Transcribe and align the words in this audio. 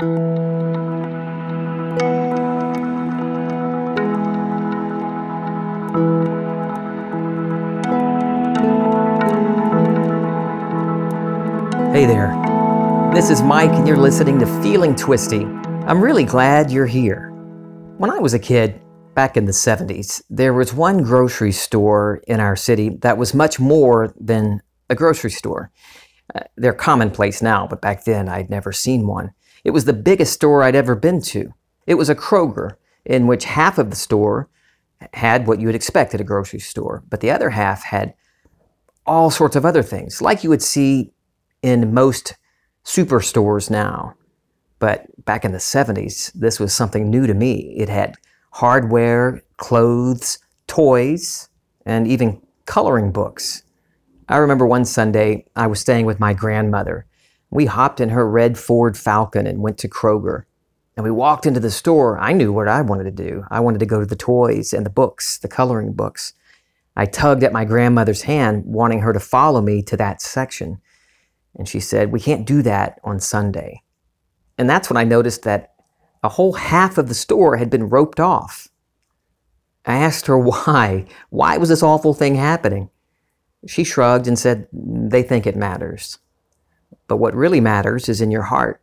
Hey 0.00 0.06
there. 12.06 12.30
This 13.12 13.28
is 13.28 13.42
Mike, 13.42 13.70
and 13.72 13.88
you're 13.88 13.96
listening 13.96 14.38
to 14.38 14.46
Feeling 14.62 14.94
Twisty. 14.94 15.40
I'm 15.40 16.00
really 16.00 16.22
glad 16.22 16.70
you're 16.70 16.86
here. 16.86 17.30
When 17.96 18.12
I 18.12 18.20
was 18.20 18.34
a 18.34 18.38
kid, 18.38 18.80
back 19.16 19.36
in 19.36 19.46
the 19.46 19.52
70s, 19.52 20.22
there 20.30 20.54
was 20.54 20.72
one 20.72 21.02
grocery 21.02 21.50
store 21.50 22.22
in 22.28 22.38
our 22.38 22.54
city 22.54 22.90
that 23.00 23.18
was 23.18 23.34
much 23.34 23.58
more 23.58 24.14
than 24.16 24.62
a 24.88 24.94
grocery 24.94 25.32
store. 25.32 25.72
Uh, 26.32 26.42
they're 26.56 26.72
commonplace 26.72 27.42
now, 27.42 27.66
but 27.66 27.80
back 27.80 28.04
then 28.04 28.28
I'd 28.28 28.48
never 28.48 28.70
seen 28.70 29.08
one. 29.08 29.32
It 29.64 29.70
was 29.70 29.84
the 29.84 29.92
biggest 29.92 30.32
store 30.32 30.62
I'd 30.62 30.74
ever 30.76 30.94
been 30.94 31.20
to. 31.22 31.52
It 31.86 31.94
was 31.94 32.08
a 32.08 32.14
Kroger, 32.14 32.76
in 33.04 33.26
which 33.26 33.44
half 33.44 33.78
of 33.78 33.90
the 33.90 33.96
store 33.96 34.48
had 35.14 35.46
what 35.46 35.60
you 35.60 35.66
would 35.66 35.74
expect 35.74 36.14
at 36.14 36.20
a 36.20 36.24
grocery 36.24 36.60
store, 36.60 37.02
but 37.08 37.20
the 37.20 37.30
other 37.30 37.50
half 37.50 37.84
had 37.84 38.14
all 39.06 39.30
sorts 39.30 39.56
of 39.56 39.64
other 39.64 39.82
things, 39.82 40.20
like 40.20 40.44
you 40.44 40.50
would 40.50 40.62
see 40.62 41.12
in 41.62 41.94
most 41.94 42.34
superstores 42.84 43.70
now. 43.70 44.14
But 44.78 45.06
back 45.24 45.44
in 45.44 45.52
the 45.52 45.58
70s, 45.58 46.32
this 46.34 46.60
was 46.60 46.74
something 46.74 47.10
new 47.10 47.26
to 47.26 47.34
me. 47.34 47.74
It 47.76 47.88
had 47.88 48.16
hardware, 48.52 49.42
clothes, 49.56 50.38
toys, 50.66 51.48
and 51.84 52.06
even 52.06 52.40
coloring 52.66 53.10
books. 53.10 53.62
I 54.28 54.36
remember 54.36 54.66
one 54.66 54.84
Sunday 54.84 55.46
I 55.56 55.66
was 55.66 55.80
staying 55.80 56.06
with 56.06 56.20
my 56.20 56.34
grandmother. 56.34 57.06
We 57.50 57.66
hopped 57.66 58.00
in 58.00 58.10
her 58.10 58.28
red 58.28 58.58
Ford 58.58 58.96
Falcon 58.96 59.46
and 59.46 59.62
went 59.62 59.78
to 59.78 59.88
Kroger. 59.88 60.44
And 60.96 61.04
we 61.04 61.10
walked 61.10 61.46
into 61.46 61.60
the 61.60 61.70
store. 61.70 62.18
I 62.18 62.32
knew 62.32 62.52
what 62.52 62.68
I 62.68 62.82
wanted 62.82 63.04
to 63.04 63.10
do. 63.10 63.44
I 63.50 63.60
wanted 63.60 63.78
to 63.78 63.86
go 63.86 64.00
to 64.00 64.06
the 64.06 64.16
toys 64.16 64.72
and 64.72 64.84
the 64.84 64.90
books, 64.90 65.38
the 65.38 65.48
coloring 65.48 65.92
books. 65.92 66.34
I 66.96 67.06
tugged 67.06 67.44
at 67.44 67.52
my 67.52 67.64
grandmother's 67.64 68.22
hand, 68.22 68.64
wanting 68.66 69.00
her 69.00 69.12
to 69.12 69.20
follow 69.20 69.60
me 69.60 69.82
to 69.82 69.96
that 69.96 70.20
section. 70.20 70.80
And 71.54 71.68
she 71.68 71.78
said, 71.78 72.10
We 72.10 72.18
can't 72.20 72.46
do 72.46 72.62
that 72.62 72.98
on 73.04 73.20
Sunday. 73.20 73.82
And 74.58 74.68
that's 74.68 74.90
when 74.90 74.96
I 74.96 75.04
noticed 75.04 75.44
that 75.44 75.74
a 76.24 76.28
whole 76.28 76.54
half 76.54 76.98
of 76.98 77.06
the 77.06 77.14
store 77.14 77.56
had 77.56 77.70
been 77.70 77.88
roped 77.88 78.18
off. 78.18 78.66
I 79.86 79.94
asked 79.98 80.26
her 80.26 80.38
why. 80.38 81.06
Why 81.30 81.56
was 81.58 81.68
this 81.68 81.82
awful 81.82 82.14
thing 82.14 82.34
happening? 82.34 82.90
She 83.66 83.84
shrugged 83.84 84.26
and 84.26 84.38
said, 84.38 84.66
They 84.72 85.22
think 85.22 85.46
it 85.46 85.56
matters. 85.56 86.18
But 87.08 87.16
what 87.16 87.34
really 87.34 87.60
matters 87.60 88.08
is 88.08 88.20
in 88.20 88.30
your 88.30 88.42
heart. 88.42 88.82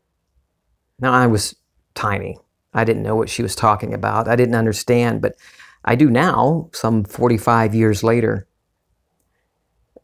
Now, 0.99 1.13
I 1.13 1.27
was 1.27 1.55
tiny. 1.93 2.37
I 2.73 2.83
didn't 2.83 3.03
know 3.03 3.15
what 3.15 3.29
she 3.29 3.43
was 3.43 3.55
talking 3.55 3.93
about. 3.93 4.27
I 4.27 4.35
didn't 4.35 4.55
understand, 4.55 5.21
but 5.21 5.35
I 5.85 5.95
do 5.95 6.09
now, 6.09 6.69
some 6.73 7.03
45 7.03 7.73
years 7.73 8.03
later. 8.03 8.47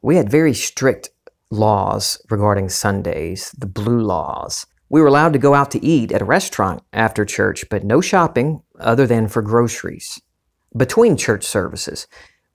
We 0.02 0.16
had 0.16 0.30
very 0.30 0.54
strict 0.54 1.10
laws 1.50 2.22
regarding 2.30 2.70
Sundays, 2.70 3.52
the 3.58 3.68
blue 3.68 4.02
laws. 4.02 4.66
We 4.90 5.02
were 5.02 5.08
allowed 5.08 5.34
to 5.34 5.40
go 5.40 5.54
out 5.54 5.72
to 5.72 5.86
eat 5.86 6.12
at 6.12 6.22
a 6.22 6.26
restaurant 6.26 6.84
after 6.94 7.26
church, 7.26 7.66
but 7.70 7.84
no 7.84 8.02
shopping 8.02 8.62
other 8.80 9.08
than 9.08 9.28
for 9.28 9.42
groceries. 9.42 10.22
Between 10.76 11.18
church 11.18 11.44
services, 11.44 12.08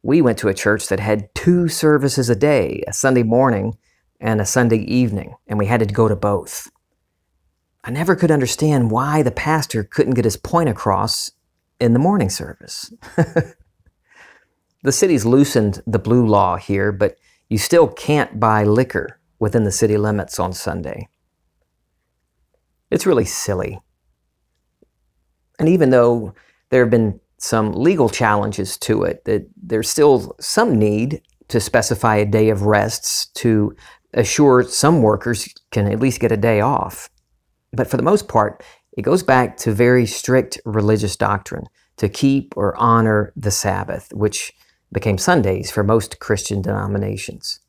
we 0.03 0.23
went 0.23 0.39
to 0.39 0.49
a 0.49 0.55
church 0.55 0.89
that 0.89 1.01
had 1.01 1.35
two 1.35 1.69
services 1.69 2.31
a 2.31 2.37
day, 2.37 2.83
a 2.87 2.93
Sunday 2.93 3.23
morning 3.23 3.77
and 4.21 4.41
a 4.41 4.47
Sunday 4.47 4.79
evening, 4.79 5.35
and 5.47 5.59
we 5.59 5.67
had 5.67 5.81
to 5.81 5.87
go 5.87 6.09
to 6.09 6.17
both. 6.17 6.71
I 7.85 7.91
never 7.91 8.17
could 8.17 8.31
understand 8.31 8.91
why 8.91 9.23
the 9.23 9.31
pastor 9.31 9.85
couldn't 9.85 10.15
get 10.15 10.25
his 10.25 10.37
point 10.37 10.69
across 10.69 11.31
in 11.79 11.93
the 11.93 11.99
morning 11.99 12.31
service. 12.31 12.93
the 14.83 14.93
city's 14.93 15.25
loosened 15.25 15.83
the 15.87 15.99
blue 15.99 16.27
law 16.27 16.57
here, 16.57 16.91
but 16.91 17.17
you 17.49 17.59
still 17.59 17.87
can't 17.87 18.41
buy 18.41 18.65
liquor 18.65 19.21
within 19.39 19.65
the 19.65 19.73
city 19.73 19.97
limits 19.97 20.41
on 20.41 20.53
Sunday. 20.53 21.09
It's 22.91 23.07
really 23.07 23.25
silly. 23.25 23.81
And 25.59 25.69
even 25.69 25.91
though 25.91 26.35
there 26.71 26.83
have 26.83 26.91
been 26.91 27.21
some 27.39 27.73
legal 27.73 28.09
challenges 28.09 28.77
to 28.79 29.03
it, 29.05 29.25
that 29.25 29.47
there's 29.57 29.89
still 29.89 30.35
some 30.41 30.77
need 30.79 31.23
to 31.49 31.61
specify 31.61 32.17
a 32.17 32.25
day 32.25 32.49
of 32.49 32.63
rests 32.63 33.27
to 33.27 33.75
assure 34.17 34.63
some 34.65 35.03
workers 35.03 35.49
can 35.71 35.87
at 35.87 36.01
least 36.01 36.21
get 36.21 36.33
a 36.33 36.37
day 36.37 36.61
off. 36.61 37.09
But 37.73 37.89
for 37.89 37.97
the 37.97 38.03
most 38.03 38.27
part, 38.27 38.65
it 38.97 39.03
goes 39.03 39.23
back 39.23 39.57
to 39.59 39.73
very 39.73 40.07
strict 40.07 40.59
religious 40.65 41.17
doctrine 41.17 41.67
to 41.99 42.09
keep 42.09 42.57
or 42.57 42.77
honor 42.77 43.33
the 43.37 43.51
Sabbath, 43.51 44.13
which 44.13 44.53
became 44.93 45.19
Sundays 45.19 45.71
for 45.71 45.85
most 45.85 46.19
Christian 46.19 46.63
denominations. 46.63 47.61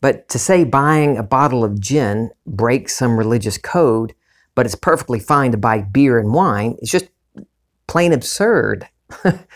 But 0.00 0.28
to 0.28 0.38
say 0.38 0.64
buying 0.64 1.16
a 1.16 1.22
bottle 1.22 1.64
of 1.64 1.80
gin 1.80 2.30
breaks 2.46 2.94
some 2.94 3.16
religious 3.16 3.56
code, 3.56 4.14
but 4.54 4.66
it's 4.66 4.74
perfectly 4.74 5.18
fine 5.18 5.50
to 5.52 5.56
buy 5.56 5.80
beer 5.80 6.18
and 6.18 6.34
wine, 6.34 6.76
is 6.80 6.90
just 6.90 7.08
plain 7.86 8.12
absurd. 8.12 8.86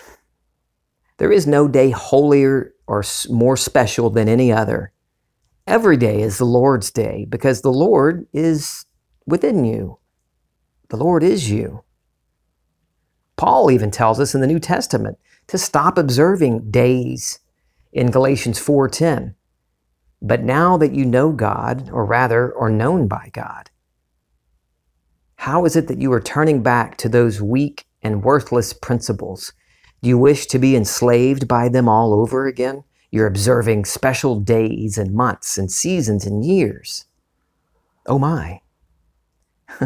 there 1.19 1.33
is 1.33 1.47
no 1.47 1.69
day 1.69 1.91
holier 1.91 2.73
or 2.87 3.05
more 3.29 3.59
special 3.59 4.09
than 4.09 4.29
any 4.29 4.51
other. 4.51 4.93
Every 5.69 5.99
day 5.99 6.23
is 6.23 6.39
the 6.39 6.47
Lord's 6.47 6.91
day 6.91 7.27
because 7.29 7.61
the 7.61 7.71
Lord 7.71 8.27
is 8.33 8.87
within 9.27 9.67
you. 9.67 9.99
The 10.89 10.97
Lord 10.97 11.23
is 11.23 11.51
you. 11.51 11.85
Paul 13.37 13.71
even 13.71 13.91
tells 13.91 14.19
us 14.19 14.35
in 14.35 14.41
the 14.41 14.47
New 14.47 14.61
Testament 14.61 15.19
to 15.47 15.59
stop 15.59 15.99
observing 15.99 16.71
days 16.71 17.41
in 17.93 18.11
Galatians 18.11 18.59
4:10. 18.59 19.35
But 20.23 20.43
now 20.43 20.79
that 20.79 20.95
you 20.95 21.05
know 21.05 21.33
God, 21.33 21.91
or 21.93 22.07
rather, 22.07 22.57
are 22.57 22.71
known 22.71 23.07
by 23.07 23.29
God, 23.35 23.69
how 25.37 25.67
is 25.67 25.77
it 25.77 25.87
that 25.89 26.01
you 26.01 26.11
are 26.15 26.21
turning 26.35 26.63
back 26.63 26.97
to 26.97 27.11
those 27.11 27.43
weak 27.43 27.85
and 28.01 28.25
worthless 28.25 28.73
principles? 28.73 29.53
Do 30.01 30.09
you 30.09 30.17
wish 30.17 30.47
to 30.47 30.59
be 30.59 30.75
enslaved 30.75 31.47
by 31.47 31.69
them 31.69 31.91
all 31.91 32.15
over 32.15 32.47
again? 32.47 32.85
You're 33.11 33.27
observing 33.27 33.87
special 33.87 34.39
days 34.39 34.99
and 34.99 35.15
months 35.15 35.57
and 35.57 35.71
seasons 35.71 36.27
and 36.27 36.45
years. 36.45 37.07
Oh 38.07 38.19
my. 38.19 38.61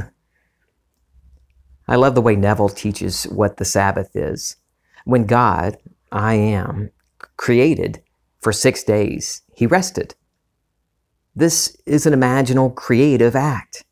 I 1.88 1.96
love 1.96 2.14
the 2.14 2.22
way 2.22 2.36
Neville 2.36 2.68
teaches 2.68 3.24
what 3.24 3.56
the 3.56 3.64
Sabbath 3.64 4.14
is. 4.14 4.56
When 5.04 5.26
God, 5.26 5.78
I 6.10 6.34
am, 6.34 6.90
created 7.36 8.02
for 8.40 8.52
six 8.52 8.82
days, 8.82 9.42
he 9.54 9.66
rested. 9.66 10.14
This 11.34 11.76
is 11.86 12.06
an 12.06 12.12
imaginal 12.12 12.74
creative 12.74 13.34
act. 13.34 13.84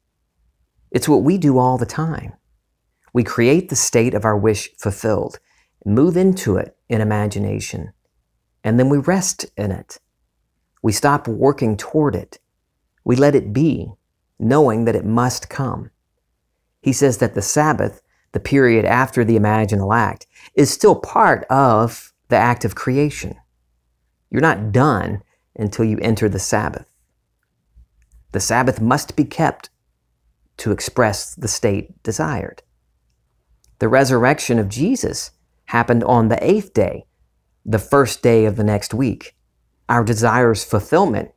It's 0.90 1.08
what 1.08 1.22
we 1.22 1.38
do 1.38 1.58
all 1.58 1.78
the 1.78 1.86
time. 1.86 2.34
We 3.12 3.24
create 3.24 3.68
the 3.68 3.76
state 3.76 4.14
of 4.14 4.24
our 4.24 4.36
wish 4.36 4.70
fulfilled, 4.78 5.38
move 5.84 6.16
into 6.16 6.56
it 6.56 6.76
in 6.88 7.00
imagination, 7.00 7.92
and 8.64 8.78
then 8.78 8.88
we 8.88 8.98
rest 8.98 9.46
in 9.56 9.70
it. 9.70 9.98
We 10.82 10.92
stop 10.92 11.28
working 11.28 11.76
toward 11.76 12.14
it. 12.14 12.38
We 13.04 13.16
let 13.16 13.34
it 13.34 13.52
be, 13.52 13.92
knowing 14.38 14.84
that 14.84 14.96
it 14.96 15.04
must 15.04 15.48
come. 15.48 15.90
He 16.80 16.92
says 16.92 17.18
that 17.18 17.34
the 17.34 17.42
Sabbath, 17.42 18.02
the 18.32 18.40
period 18.40 18.84
after 18.84 19.24
the 19.24 19.38
imaginal 19.38 19.94
act, 19.94 20.26
is 20.54 20.70
still 20.70 20.94
part 20.94 21.44
of 21.50 22.12
the 22.28 22.36
act 22.36 22.64
of 22.64 22.74
creation. 22.74 23.36
You're 24.30 24.40
not 24.40 24.72
done 24.72 25.22
until 25.56 25.84
you 25.84 25.98
enter 25.98 26.28
the 26.28 26.38
Sabbath. 26.38 26.86
The 28.32 28.40
Sabbath 28.40 28.80
must 28.80 29.16
be 29.16 29.24
kept 29.24 29.70
to 30.58 30.72
express 30.72 31.34
the 31.34 31.48
state 31.48 32.02
desired. 32.02 32.62
The 33.80 33.88
resurrection 33.88 34.58
of 34.58 34.68
Jesus 34.68 35.32
happened 35.66 36.04
on 36.04 36.28
the 36.28 36.42
eighth 36.44 36.72
day, 36.72 37.06
the 37.64 37.78
first 37.78 38.22
day 38.22 38.44
of 38.44 38.56
the 38.56 38.64
next 38.64 38.94
week. 38.94 39.34
Our 39.88 40.04
desire's 40.04 40.64
fulfillment 40.64 41.32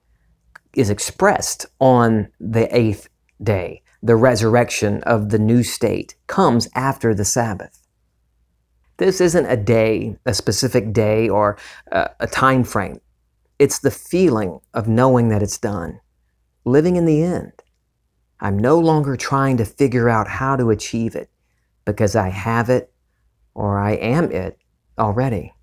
is 0.75 0.89
expressed 0.89 1.65
on 1.79 2.29
the 2.39 2.75
eighth 2.75 3.09
day. 3.41 3.81
The 4.01 4.15
resurrection 4.15 5.01
of 5.03 5.29
the 5.29 5.39
new 5.39 5.63
state 5.63 6.15
comes 6.27 6.67
after 6.75 7.13
the 7.13 7.25
Sabbath. 7.25 7.79
This 8.97 9.21
isn't 9.21 9.45
a 9.45 9.57
day, 9.57 10.17
a 10.25 10.33
specific 10.33 10.93
day, 10.93 11.29
or 11.29 11.57
a, 11.91 12.27
time 12.27 12.63
frame. 12.63 12.99
It's 13.59 13.79
the 13.79 13.91
feeling 13.91 14.59
of 14.73 14.87
knowing 14.87 15.29
that 15.29 15.41
it's 15.43 15.57
done 15.57 15.99
living 16.65 16.95
in 16.95 17.05
the 17.05 17.21
end. 17.23 17.51
I'm 18.39 18.57
no 18.57 18.79
longer 18.79 19.15
trying 19.15 19.57
to 19.57 19.65
figure 19.65 20.09
out 20.09 20.27
how 20.27 20.55
to 20.55 20.69
achieve 20.69 21.15
it 21.15 21.29
because 21.85 22.15
I 22.15 22.29
have 22.29 22.69
it 22.69 22.91
or 23.53 23.77
I 23.77 23.91
am 23.91 24.31
it 24.31 24.57
already. 24.97 25.53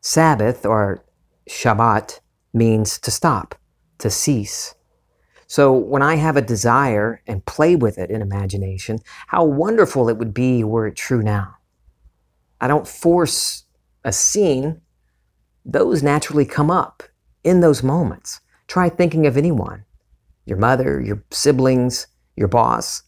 Sabbath 0.00 0.64
or 0.64 1.04
Shabbat 1.48 2.20
means 2.52 2.98
to 3.00 3.10
stop, 3.10 3.54
to 3.98 4.10
cease. 4.10 4.74
So 5.46 5.72
when 5.72 6.02
I 6.02 6.16
have 6.16 6.36
a 6.36 6.42
desire 6.42 7.22
and 7.26 7.44
play 7.44 7.76
with 7.76 7.98
it 7.98 8.10
in 8.10 8.20
imagination, 8.20 8.98
how 9.28 9.44
wonderful 9.44 10.08
it 10.08 10.18
would 10.18 10.34
be 10.34 10.64
were 10.64 10.88
it 10.88 10.96
true 10.96 11.22
now. 11.22 11.56
I 12.60 12.68
don't 12.68 12.88
force 12.88 13.64
a 14.04 14.12
scene, 14.12 14.80
those 15.64 16.02
naturally 16.02 16.44
come 16.44 16.70
up 16.70 17.02
in 17.44 17.60
those 17.60 17.82
moments. 17.82 18.40
Try 18.66 18.88
thinking 18.88 19.26
of 19.26 19.36
anyone 19.36 19.84
your 20.46 20.58
mother, 20.58 21.00
your 21.00 21.24
siblings, 21.32 22.06
your 22.36 22.46
boss, 22.46 23.02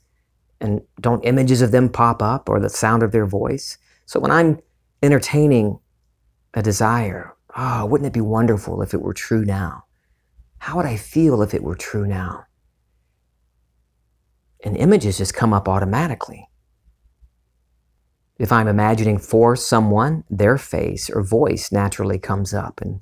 and 0.61 0.83
don't 1.01 1.25
images 1.25 1.63
of 1.63 1.71
them 1.71 1.89
pop 1.89 2.21
up 2.21 2.49
or 2.49 2.59
the 2.59 2.69
sound 2.69 3.05
of 3.05 3.13
their 3.13 3.27
voice. 3.27 3.79
So 4.07 4.19
when 4.19 4.33
I'm 4.33 4.59
entertaining 5.05 5.79
a 6.59 6.63
desire, 6.63 7.35
oh, 7.57 7.87
wouldn't 7.87 8.09
it 8.09 8.13
be 8.13 8.21
wonderful 8.21 8.83
if 8.83 8.93
it 8.93 9.01
were 9.01 9.15
true 9.15 9.45
now? 9.45 9.85
How 10.59 10.77
would 10.77 10.87
I 10.87 10.97
feel 10.97 11.41
if 11.41 11.55
it 11.55 11.63
were 11.63 11.77
true 11.77 12.07
now? 12.07 12.45
And 14.65 14.77
images 14.77 15.19
just 15.19 15.35
come 15.35 15.53
up 15.53 15.69
automatically. 15.69 16.49
If 18.39 18.51
I'm 18.51 18.69
imagining 18.69 19.19
for 19.19 19.57
someone, 19.57 20.25
their 20.29 20.59
face 20.59 21.09
or 21.09 21.23
voice 21.23 21.71
naturally 21.71 22.19
comes 22.19 22.53
up. 22.53 22.81
And, 22.81 23.01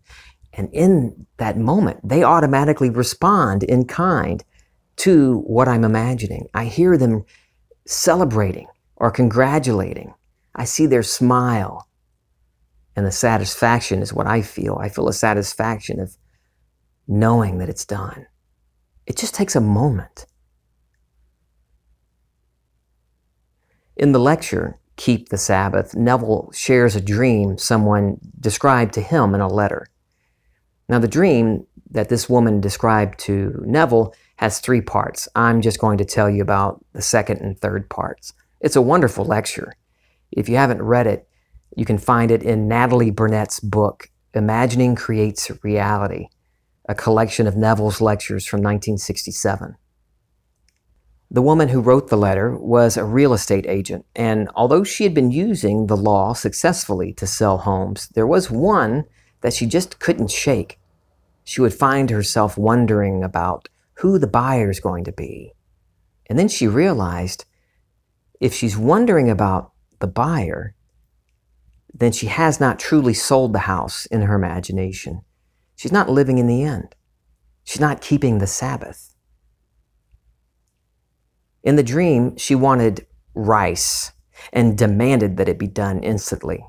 and 0.53 0.69
in 0.73 1.27
that 1.39 1.59
moment, 1.59 2.07
they 2.07 2.23
automatically 2.23 2.91
respond 2.91 3.63
in 3.63 3.87
kind 3.87 4.45
to 4.97 5.41
what 5.47 5.69
I'm 5.69 5.85
imagining. 5.85 6.49
I 6.55 6.67
hear 6.67 6.97
them 6.99 7.25
celebrating 7.87 8.67
or 8.97 9.11
congratulating. 9.11 10.15
I 10.55 10.65
see 10.65 10.87
their 10.87 11.03
smile. 11.03 11.87
And 12.97 13.07
the 13.07 13.13
satisfaction 13.13 14.01
is 14.01 14.13
what 14.13 14.27
I 14.27 14.43
feel. 14.43 14.79
I 14.81 14.89
feel 14.89 15.09
a 15.09 15.13
satisfaction 15.13 16.01
of 16.01 16.17
knowing 17.07 17.59
that 17.59 17.69
it's 17.69 17.85
done. 17.85 18.27
It 19.07 19.17
just 19.17 19.35
takes 19.35 19.55
a 19.55 19.61
moment. 19.61 20.27
In 23.97 24.13
the 24.13 24.19
lecture, 24.19 24.79
Keep 24.97 25.29
the 25.29 25.39
Sabbath, 25.39 25.95
Neville 25.95 26.51
shares 26.55 26.97
a 26.97 27.01
dream 27.03 27.59
someone 27.59 28.19
described 28.41 28.95
to 28.95 29.03
him 29.03 29.35
in 29.35 29.43
a 29.43 29.49
letter. 29.49 29.89
Now, 30.89 30.99
the 30.99 31.09
dream 31.09 31.67
that 31.91 32.09
this 32.09 32.31
woman 32.31 32.61
described 32.61 33.19
to 33.21 33.63
Neville 33.67 34.15
has 34.37 34.59
three 34.59 34.81
parts. 34.81 35.29
I'm 35.35 35.61
just 35.61 35.81
going 35.81 35.99
to 35.99 36.05
tell 36.05 36.31
you 36.31 36.43
about 36.43 36.85
the 36.95 37.03
second 37.03 37.41
and 37.41 37.59
third 37.59 37.91
parts. 37.91 38.33
It's 38.61 38.77
a 38.77 38.83
wonderful 38.83 39.25
lecture. 39.25 39.75
If 40.33 40.49
you 40.49 40.57
haven't 40.57 40.83
read 40.83 41.07
it, 41.07 41.29
you 41.77 41.85
can 41.85 41.99
find 41.99 42.33
it 42.33 42.43
in 42.43 42.67
Natalie 42.67 43.13
Burnett's 43.13 43.61
book, 43.61 44.11
Imagining 44.35 44.97
Creates 44.97 45.51
Reality 45.63 46.29
a 46.89 46.95
collection 46.95 47.47
of 47.47 47.57
Neville's 47.57 48.01
lectures 48.01 48.47
from 48.47 48.59
1967. 48.59 49.77
The 51.31 51.43
woman 51.43 51.69
who 51.69 51.81
wrote 51.81 52.09
the 52.09 52.17
letter 52.17 52.57
was 52.57 52.97
a 52.97 53.05
real 53.05 53.33
estate 53.33 53.67
agent, 53.67 54.07
and 54.15 54.49
although 54.55 54.85
she 54.85 55.03
had 55.03 55.13
been 55.13 55.33
using 55.33 55.87
the 55.87 55.97
law 55.97 56.33
successfully 56.33 57.13
to 57.15 57.27
sell 57.27 57.59
homes, 57.59 58.09
there 58.11 58.27
was 58.27 58.51
one 58.51 59.05
that 59.41 59.53
she 59.53 59.67
just 59.67 59.99
couldn't 59.99 60.31
shake. 60.31 60.79
She 61.43 61.61
would 61.61 61.75
find 61.75 62.11
herself 62.11 62.57
wondering 62.57 63.25
about 63.25 63.69
who 63.95 64.19
the 64.19 64.29
buyer 64.29 64.71
is 64.71 64.79
going 64.79 65.03
to 65.05 65.13
be. 65.13 65.53
And 66.27 66.39
then 66.39 66.49
she 66.49 66.69
realized 66.69 67.45
if 68.41 68.55
she's 68.55 68.77
wondering 68.77 69.29
about 69.29 69.73
the 69.99 70.07
buyer, 70.07 70.76
then 71.99 72.13
she 72.13 72.27
has 72.27 72.61
not 72.61 72.79
truly 72.79 73.15
sold 73.15 73.53
the 73.53 73.61
house 73.61 74.07
in 74.07 74.23
her 74.23 74.35
imagination. 74.35 75.23
She's 75.77 75.93
not 75.93 76.11
living 76.11 76.39
in 76.39 76.47
the 76.47 76.63
end. 76.63 76.95
She's 77.65 77.81
not 77.81 78.01
keeping 78.01 78.39
the 78.39 78.47
Sabbath. 78.47 79.15
In 81.63 81.77
the 81.77 81.83
dream, 81.83 82.37
she 82.37 82.55
wanted 82.55 83.07
rice 83.35 84.13
and 84.53 84.79
demanded 84.79 85.37
that 85.37 85.49
it 85.49 85.59
be 85.59 85.67
done 85.67 86.01
instantly. 86.03 86.65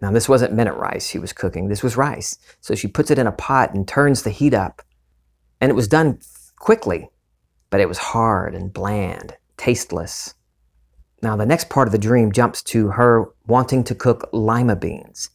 Now, 0.00 0.10
this 0.10 0.28
wasn't 0.28 0.54
minute 0.54 0.74
rice 0.74 1.06
she 1.06 1.18
was 1.18 1.32
cooking, 1.32 1.68
this 1.68 1.82
was 1.82 1.96
rice. 1.96 2.36
So 2.60 2.74
she 2.74 2.88
puts 2.88 3.10
it 3.10 3.18
in 3.18 3.26
a 3.26 3.32
pot 3.32 3.74
and 3.74 3.86
turns 3.86 4.22
the 4.22 4.30
heat 4.30 4.54
up. 4.54 4.82
And 5.60 5.70
it 5.70 5.74
was 5.74 5.86
done 5.86 6.18
quickly, 6.56 7.10
but 7.70 7.80
it 7.80 7.88
was 7.88 7.98
hard 7.98 8.54
and 8.54 8.72
bland, 8.72 9.36
tasteless. 9.56 10.34
Now, 11.22 11.36
the 11.36 11.46
next 11.46 11.68
part 11.68 11.86
of 11.86 11.92
the 11.92 11.98
dream 11.98 12.32
jumps 12.32 12.62
to 12.64 12.88
her 12.88 13.30
wanting 13.46 13.84
to 13.84 13.94
cook 13.94 14.28
lima 14.32 14.74
beans. 14.74 15.30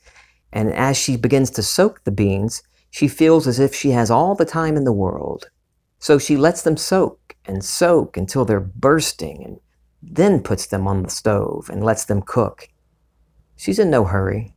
And 0.52 0.72
as 0.74 0.98
she 0.98 1.16
begins 1.16 1.50
to 1.52 1.64
soak 1.64 2.04
the 2.04 2.12
beans, 2.12 2.62
she 2.90 3.08
feels 3.08 3.48
as 3.48 3.60
if 3.60 3.74
she 3.74 3.92
has 3.92 4.12
all 4.12 4.36
the 4.36 4.46
time 4.46 4.76
in 4.76 4.84
the 4.84 4.92
world. 4.92 5.50
So 6.00 6.20
she 6.20 6.36
lets 6.36 6.62
them 6.62 6.78
soak 6.78 7.36
and 7.46 7.64
soak 7.64 8.18
until 8.18 8.44
they're 8.44 8.60
bursting 8.60 9.44
and 9.44 9.60
then 10.02 10.42
puts 10.42 10.68
them 10.68 10.88
on 10.88 11.04
the 11.04 11.10
stove 11.10 11.70
and 11.72 11.84
lets 11.84 12.06
them 12.06 12.22
cook. 12.22 12.70
She's 13.56 13.80
in 13.80 13.90
no 13.90 14.04
hurry. 14.04 14.56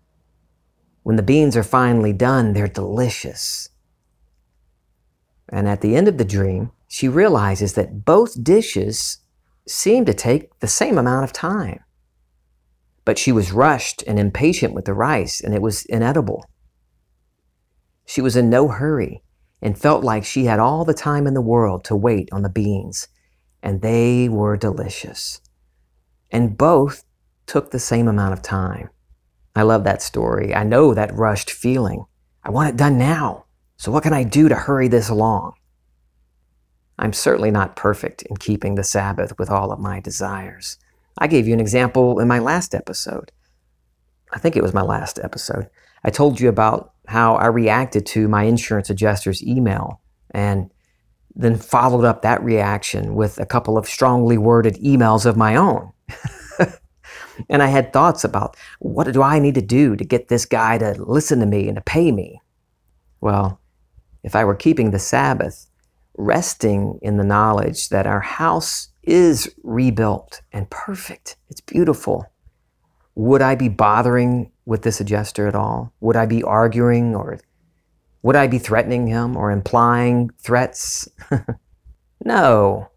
When 1.03 1.17
the 1.17 1.23
beans 1.23 1.57
are 1.57 1.63
finally 1.63 2.13
done, 2.13 2.53
they're 2.53 2.69
delicious. 2.69 3.71
And 5.49 5.69
at 5.69 5.81
the 5.81 5.97
end 5.97 6.09
of 6.09 6.19
the 6.19 6.25
dream, 6.25 6.73
she 6.87 7.09
realizes 7.09 7.75
that 7.75 8.05
both 8.05 8.43
dishes 8.45 9.19
seem 9.71 10.05
to 10.05 10.15
take 10.15 10.59
the 10.61 10.67
same 10.67 10.99
amount 10.99 11.25
of 11.25 11.33
time. 11.33 11.81
But 13.05 13.19
she 13.19 13.33
was 13.33 13.53
rushed 13.53 14.03
and 14.07 14.19
impatient 14.19 14.75
with 14.75 14.85
the 14.85 14.95
rice, 14.95 15.41
and 15.41 15.55
it 15.55 15.63
was 15.63 15.85
inedible. 15.87 16.45
She 18.05 18.21
was 18.21 18.37
in 18.37 18.51
no 18.51 18.69
hurry 18.69 19.23
and 19.63 19.79
felt 19.79 20.05
like 20.05 20.25
she 20.25 20.45
had 20.45 20.59
all 20.59 20.85
the 20.85 20.95
time 20.95 21.27
in 21.27 21.35
the 21.35 21.41
world 21.41 21.85
to 21.85 21.97
wait 21.97 22.29
on 22.33 22.43
the 22.43 22.49
beans, 22.49 23.09
and 23.63 23.83
they 23.83 24.29
were 24.29 24.57
delicious. 24.57 25.41
And 26.31 26.57
both 26.57 27.05
took 27.47 27.71
the 27.71 27.79
same 27.79 28.09
amount 28.09 28.33
of 28.33 28.43
time. 28.43 28.91
I 29.55 29.63
love 29.63 29.85
that 29.85 30.03
story. 30.03 30.55
I 30.55 30.65
know 30.65 30.95
that 30.95 31.15
rushed 31.15 31.51
feeling. 31.51 32.05
I 32.43 32.51
want 32.51 32.71
it 32.71 32.77
done 32.77 32.97
now. 32.97 33.45
So, 33.77 33.91
what 33.91 34.03
can 34.03 34.13
I 34.13 34.25
do 34.25 34.49
to 34.49 34.55
hurry 34.55 34.89
this 34.89 35.09
along? 35.09 35.55
I'm 37.01 37.15
certainly 37.15 37.51
not 37.51 37.77
perfect 37.77 38.23
in 38.23 38.37
keeping 38.37 38.75
the 38.75 38.85
Sabbath 38.85 39.39
with 39.39 39.51
all 39.51 39.73
of 39.73 39.81
my 39.81 40.01
desires. 40.01 40.79
I 41.17 41.29
gave 41.29 41.49
you 41.49 41.55
an 41.55 41.61
example 41.61 42.21
in 42.21 42.29
my 42.29 42.39
last 42.39 42.75
episode. 42.75 43.33
I 44.33 44.39
think 44.39 44.55
it 44.55 44.63
was 44.63 44.75
my 44.75 44.83
last 44.83 45.19
episode. 45.23 45.69
I 46.05 46.11
told 46.11 46.41
you 46.41 46.51
about 46.51 46.93
how 47.09 47.37
I 47.37 47.47
reacted 47.47 48.05
to 48.07 48.29
my 48.29 48.43
insurance 48.43 48.91
adjuster's 48.91 49.43
email 49.43 50.03
and 50.33 50.71
then 51.35 51.57
followed 51.57 52.05
up 52.05 52.21
that 52.21 52.43
reaction 52.45 53.15
with 53.15 53.39
a 53.39 53.47
couple 53.47 53.79
of 53.79 53.89
strongly 53.89 54.37
worded 54.37 54.75
emails 54.75 55.25
of 55.25 55.39
my 55.39 55.57
own. 55.57 55.91
and 57.49 57.63
I 57.63 57.69
had 57.69 57.95
thoughts 57.95 58.25
about 58.25 58.59
what 58.79 59.11
do 59.11 59.23
I 59.23 59.39
need 59.39 59.55
to 59.55 59.63
do 59.63 59.97
to 59.97 60.05
get 60.05 60.29
this 60.29 60.45
guy 60.45 60.77
to 60.77 61.03
listen 61.03 61.41
to 61.41 61.47
me 61.47 61.67
and 61.67 61.77
to 61.77 61.83
pay 61.83 62.13
me? 62.13 62.43
Well, 63.23 63.59
if 64.23 64.37
I 64.37 64.45
were 64.45 64.55
keeping 64.55 64.91
the 64.91 64.99
Sabbath, 64.99 65.70
resting 66.21 66.99
in 67.03 67.17
the 67.17 67.25
knowledge 67.25 67.89
that 67.89 68.07
our 68.07 68.21
house 68.21 68.89
is 69.03 69.53
rebuilt 69.63 70.43
and 70.53 70.69
perfect, 70.71 71.37
it's 71.49 71.61
beautiful, 71.61 72.27
would 73.15 73.43
I 73.43 73.55
be 73.55 73.69
bothering 73.69 74.53
with 74.67 74.83
this 74.83 75.01
adjuster 75.01 75.49
at 75.49 75.55
all? 75.55 75.93
Would 76.01 76.17
I 76.17 76.27
be 76.27 76.43
arguing 76.43 77.15
or 77.15 77.41
would 78.23 78.37
I 78.37 78.47
be 78.47 78.59
threatening 78.59 79.07
him 79.07 79.37
or 79.37 79.51
implying 79.51 80.31
threats? 80.39 81.09
no. 82.25 82.89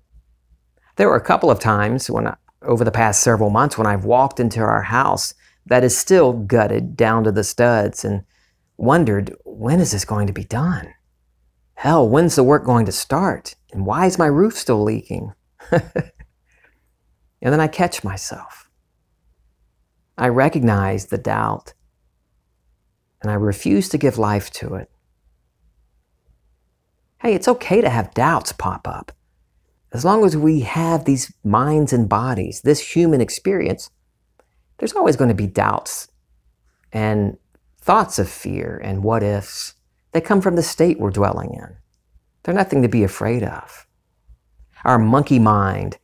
There 0.98 1.08
were 1.08 1.16
a 1.16 1.22
couple 1.22 1.50
of 1.50 1.60
times 1.60 2.10
when 2.10 2.28
I, 2.28 2.36
over 2.62 2.84
the 2.84 2.92
past 2.92 3.22
several 3.22 3.50
months 3.50 3.78
when 3.78 3.88
I've 3.88 4.06
walked 4.06 4.40
into 4.40 4.60
our 4.60 4.84
house 4.84 5.34
that 5.66 5.84
is 5.84 5.98
still 5.98 6.34
gutted 6.34 6.96
down 6.98 7.24
to 7.24 7.32
the 7.32 7.44
studs 7.44 8.04
and 8.04 8.24
wondered, 8.78 9.34
when 9.46 9.80
is 9.80 9.92
this 9.92 10.06
going 10.06 10.28
to 10.28 10.34
be 10.34 10.44
done? 10.44 10.94
Hell, 11.84 12.08
when's 12.08 12.38
the 12.38 12.44
work 12.46 12.64
going 12.64 12.86
to 12.86 12.94
start? 12.94 13.56
And 13.74 13.86
why 13.86 14.06
is 14.06 14.18
my 14.18 14.28
roof 14.28 14.58
still 14.58 14.82
leaking? 14.82 15.34
and 15.70 15.84
then 17.42 17.60
I 17.60 17.68
catch 17.68 18.06
myself. 18.06 18.70
I 20.18 20.30
recognize 20.30 21.08
the 21.08 21.18
doubt 21.18 21.74
and 23.22 23.30
I 23.30 23.34
refuse 23.34 23.90
to 23.90 23.98
give 23.98 24.18
life 24.18 24.50
to 24.52 24.76
it. 24.76 24.90
Hey, 27.22 27.34
it's 27.34 27.50
okay 27.50 27.82
to 27.82 27.90
have 27.90 28.14
doubts 28.14 28.54
pop 28.54 28.88
up. 28.88 29.12
As 29.92 30.06
long 30.06 30.24
as 30.24 30.38
we 30.38 30.62
have 30.62 31.04
these 31.04 31.34
minds 31.44 31.92
and 31.92 32.08
bodies, 32.08 32.62
this 32.62 32.80
human 32.96 33.20
experience, 33.20 33.90
there's 34.78 34.94
always 34.94 35.18
going 35.18 35.28
to 35.28 35.36
be 35.36 35.48
doubts 35.48 36.08
and 36.94 37.38
thoughts 37.78 38.20
of 38.20 38.30
fear 38.30 38.80
and 38.82 39.04
what 39.04 39.22
ifs. 39.22 39.74
They 40.14 40.22
come 40.22 40.42
from 40.42 40.56
the 40.56 40.64
state 40.64 41.00
we're 41.00 41.10
dwelling 41.12 41.54
in. 41.54 41.76
They're 42.44 42.54
nothing 42.54 42.82
to 42.82 42.88
be 42.88 43.04
afraid 43.04 43.44
of. 43.44 43.88
Our 44.86 45.00
monkey 45.00 45.40
mind 45.40 45.98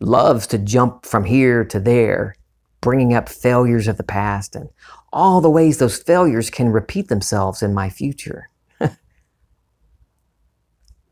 loves 0.00 0.46
to 0.48 0.58
jump 0.58 1.06
from 1.06 1.24
here 1.24 1.64
to 1.66 1.78
there 1.78 2.34
bringing 2.80 3.14
up 3.14 3.28
failures 3.28 3.86
of 3.88 3.96
the 3.96 4.02
past 4.02 4.56
and 4.56 4.68
all 5.12 5.40
the 5.40 5.48
ways 5.48 5.78
those 5.78 5.96
failures 5.96 6.50
can 6.50 6.68
repeat 6.70 7.08
themselves 7.08 7.62
in 7.62 7.72
my 7.72 7.88
future. 7.88 8.50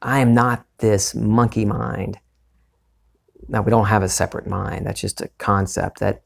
I 0.03 0.19
am 0.19 0.35
not 0.35 0.67
this 0.79 1.15
monkey 1.15 1.65
mind. 1.65 2.19
Now, 3.49 3.63
we 3.63 3.71
don't 3.71 3.87
have 3.87 4.03
a 4.03 4.09
separate 4.09 4.47
mind. 4.47 4.87
That's 4.87 5.01
just 5.01 5.21
a 5.21 5.29
concept. 5.39 6.01
That, 6.01 6.23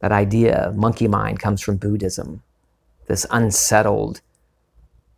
that 0.00 0.12
idea 0.12 0.54
of 0.56 0.76
monkey 0.76 1.08
mind 1.08 1.40
comes 1.40 1.60
from 1.60 1.76
Buddhism. 1.78 2.42
This 3.08 3.26
unsettled, 3.30 4.20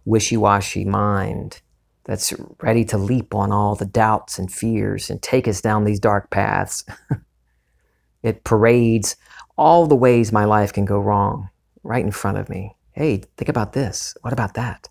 wishy 0.08 0.36
washy 0.36 0.84
mind 0.84 1.60
that's 2.04 2.32
ready 2.62 2.84
to 2.86 2.96
leap 2.96 3.34
on 3.34 3.52
all 3.52 3.74
the 3.74 3.84
doubts 3.84 4.38
and 4.38 4.50
fears 4.50 5.10
and 5.10 5.20
take 5.20 5.46
us 5.46 5.60
down 5.60 5.84
these 5.84 6.00
dark 6.00 6.30
paths. 6.30 6.84
it 8.22 8.42
parades 8.44 9.16
all 9.58 9.86
the 9.86 9.94
ways 9.94 10.32
my 10.32 10.46
life 10.46 10.72
can 10.72 10.86
go 10.86 10.98
wrong 10.98 11.50
right 11.82 12.04
in 12.04 12.10
front 12.10 12.38
of 12.38 12.48
me. 12.48 12.74
Hey, 12.92 13.22
think 13.36 13.50
about 13.50 13.74
this. 13.74 14.16
What 14.22 14.32
about 14.32 14.54
that? 14.54 14.88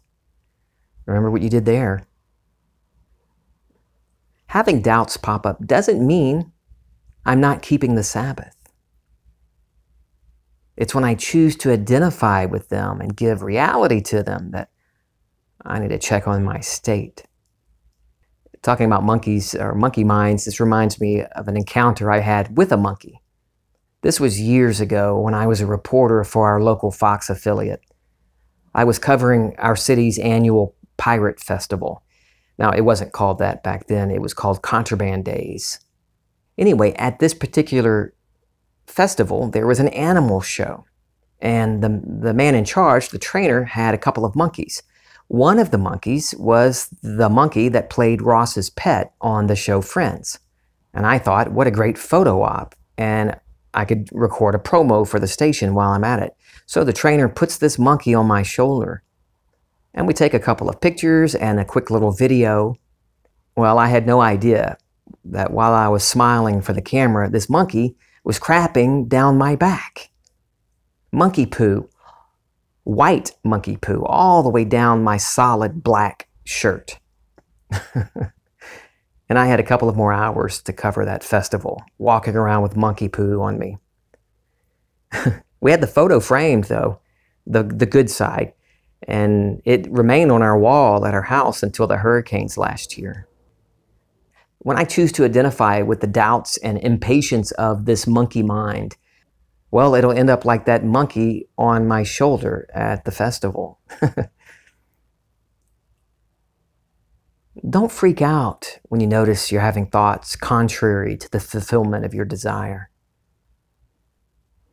Remember 1.07 1.31
what 1.31 1.41
you 1.41 1.49
did 1.49 1.65
there. 1.65 2.05
Having 4.47 4.83
doubts 4.83 5.17
pop 5.17 5.45
up 5.45 5.65
doesn't 5.65 6.05
mean 6.05 6.51
I'm 7.25 7.41
not 7.41 7.61
keeping 7.61 7.95
the 7.95 8.03
Sabbath. 8.03 8.55
It's 10.77 10.93
when 10.93 11.03
I 11.03 11.15
choose 11.15 11.55
to 11.57 11.71
identify 11.71 12.45
with 12.45 12.69
them 12.69 13.01
and 13.01 13.17
give 13.17 13.41
reality 13.41 13.99
to 14.01 14.21
them 14.21 14.51
that 14.51 14.69
I 15.67 15.79
need 15.79 15.89
to 15.89 15.99
check 15.99 16.27
on 16.27 16.43
my 16.43 16.59
state. 16.61 17.23
Talking 18.63 18.85
about 18.85 19.03
monkeys 19.03 19.53
or 19.53 19.75
monkey 19.75 20.03
minds, 20.03 20.45
this 20.45 20.59
reminds 20.59 20.99
me 20.99 21.23
of 21.23 21.47
an 21.47 21.57
encounter 21.57 22.11
I 22.11 22.19
had 22.19 22.57
with 22.57 22.71
a 22.71 22.77
monkey. 22.77 23.21
This 24.01 24.19
was 24.19 24.39
years 24.39 24.79
ago 24.79 25.19
when 25.19 25.33
I 25.33 25.47
was 25.47 25.61
a 25.61 25.67
reporter 25.67 26.23
for 26.23 26.47
our 26.47 26.61
local 26.61 26.91
Fox 26.91 27.29
affiliate. 27.29 27.81
I 28.73 28.83
was 28.83 28.99
covering 28.99 29.55
our 29.57 29.75
city's 29.75 30.19
annual 30.19 30.75
Pirate 30.97 31.39
Festival. 31.39 32.03
Now, 32.57 32.71
it 32.71 32.81
wasn't 32.81 33.13
called 33.13 33.39
that 33.39 33.63
back 33.63 33.87
then, 33.87 34.09
it 34.09 34.21
was 34.21 34.33
called 34.33 34.61
Contraband 34.61 35.25
Days. 35.25 35.79
Anyway, 36.57 36.93
at 36.93 37.19
this 37.19 37.33
particular 37.33 38.13
festival, 38.87 39.49
there 39.49 39.67
was 39.67 39.79
an 39.79 39.89
animal 39.89 40.41
show. 40.41 40.85
And 41.39 41.83
the, 41.83 42.01
the 42.03 42.33
man 42.33 42.55
in 42.55 42.65
charge, 42.65 43.09
the 43.09 43.19
trainer, 43.19 43.63
had 43.63 43.93
a 43.93 43.99
couple 43.99 44.25
of 44.25 44.35
monkeys. 44.35 44.81
One 45.27 45.59
of 45.59 45.71
the 45.71 45.77
monkeys 45.77 46.33
was 46.37 46.89
the 47.01 47.29
monkey 47.29 47.67
that 47.69 47.89
played 47.89 48.21
Ross's 48.21 48.69
pet 48.69 49.13
on 49.19 49.47
the 49.47 49.55
show 49.55 49.81
Friends. 49.81 50.39
And 50.93 51.05
I 51.05 51.19
thought, 51.19 51.51
what 51.51 51.67
a 51.67 51.71
great 51.71 51.97
photo 51.97 52.41
op. 52.41 52.75
And 52.97 53.37
I 53.73 53.85
could 53.85 54.09
record 54.13 54.55
a 54.55 54.59
promo 54.59 55.07
for 55.07 55.19
the 55.19 55.27
station 55.27 55.73
while 55.73 55.91
I'm 55.91 56.05
at 56.05 56.21
it. 56.21 56.35
So 56.65 56.83
the 56.83 56.93
trainer 56.93 57.27
puts 57.27 57.57
this 57.57 57.77
monkey 57.77 58.13
on 58.13 58.25
my 58.25 58.41
shoulder. 58.41 59.03
And 59.93 60.07
we 60.07 60.13
take 60.13 60.33
a 60.33 60.39
couple 60.39 60.69
of 60.69 60.79
pictures 60.79 61.35
and 61.35 61.59
a 61.59 61.65
quick 61.65 61.91
little 61.91 62.11
video. 62.11 62.75
Well, 63.55 63.79
I 63.79 63.87
had 63.87 64.07
no 64.07 64.21
idea 64.21 64.77
that 65.25 65.51
while 65.51 65.73
I 65.73 65.89
was 65.89 66.03
smiling 66.03 66.61
for 66.61 66.73
the 66.73 66.81
camera, 66.81 67.29
this 67.29 67.49
monkey 67.49 67.97
was 68.23 68.39
crapping 68.39 69.07
down 69.07 69.37
my 69.37 69.55
back. 69.55 70.09
Monkey 71.11 71.45
poo 71.45 71.89
white 72.87 73.33
monkey 73.43 73.75
poo 73.75 74.01
all 74.05 74.41
the 74.41 74.49
way 74.49 74.63
down 74.63 75.03
my 75.03 75.17
solid 75.17 75.83
black 75.83 76.29
shirt. 76.45 76.99
and 77.93 79.37
I 79.37 79.45
had 79.47 79.59
a 79.59 79.63
couple 79.63 79.89
of 79.89 79.97
more 79.97 80.13
hours 80.13 80.61
to 80.61 80.71
cover 80.71 81.03
that 81.03 81.21
festival, 81.21 81.83
walking 81.97 82.37
around 82.37 82.63
with 82.63 82.77
monkey 82.77 83.09
poo 83.09 83.41
on 83.41 83.59
me. 83.59 83.77
we 85.59 85.71
had 85.71 85.81
the 85.81 85.87
photo 85.87 86.21
framed, 86.21 86.65
though, 86.65 87.01
the, 87.45 87.63
the 87.63 87.85
good 87.85 88.09
side, 88.09 88.53
and 89.05 89.61
it 89.65 89.91
remained 89.91 90.31
on 90.31 90.41
our 90.41 90.57
wall 90.57 91.05
at 91.05 91.13
our 91.13 91.23
house 91.23 91.63
until 91.63 91.87
the 91.87 91.97
hurricanes 91.97 92.57
last 92.57 92.97
year. 92.97 93.27
When 94.59 94.77
I 94.77 94.85
choose 94.85 95.11
to 95.13 95.25
identify 95.25 95.81
with 95.81 95.99
the 95.99 96.07
doubts 96.07 96.55
and 96.59 96.77
impatience 96.77 97.51
of 97.51 97.83
this 97.83 98.07
monkey 98.07 98.43
mind, 98.43 98.95
well, 99.71 99.95
it'll 99.95 100.11
end 100.11 100.29
up 100.29 100.45
like 100.45 100.65
that 100.65 100.85
monkey 100.85 101.47
on 101.57 101.87
my 101.87 102.03
shoulder 102.03 102.69
at 102.73 103.05
the 103.05 103.11
festival. 103.11 103.79
Don't 107.69 107.91
freak 107.91 108.21
out 108.21 108.79
when 108.83 109.01
you 109.01 109.07
notice 109.07 109.51
you're 109.51 109.61
having 109.61 109.87
thoughts 109.87 110.35
contrary 110.35 111.17
to 111.17 111.29
the 111.29 111.39
fulfillment 111.39 112.05
of 112.05 112.13
your 112.13 112.23
desire. 112.23 112.89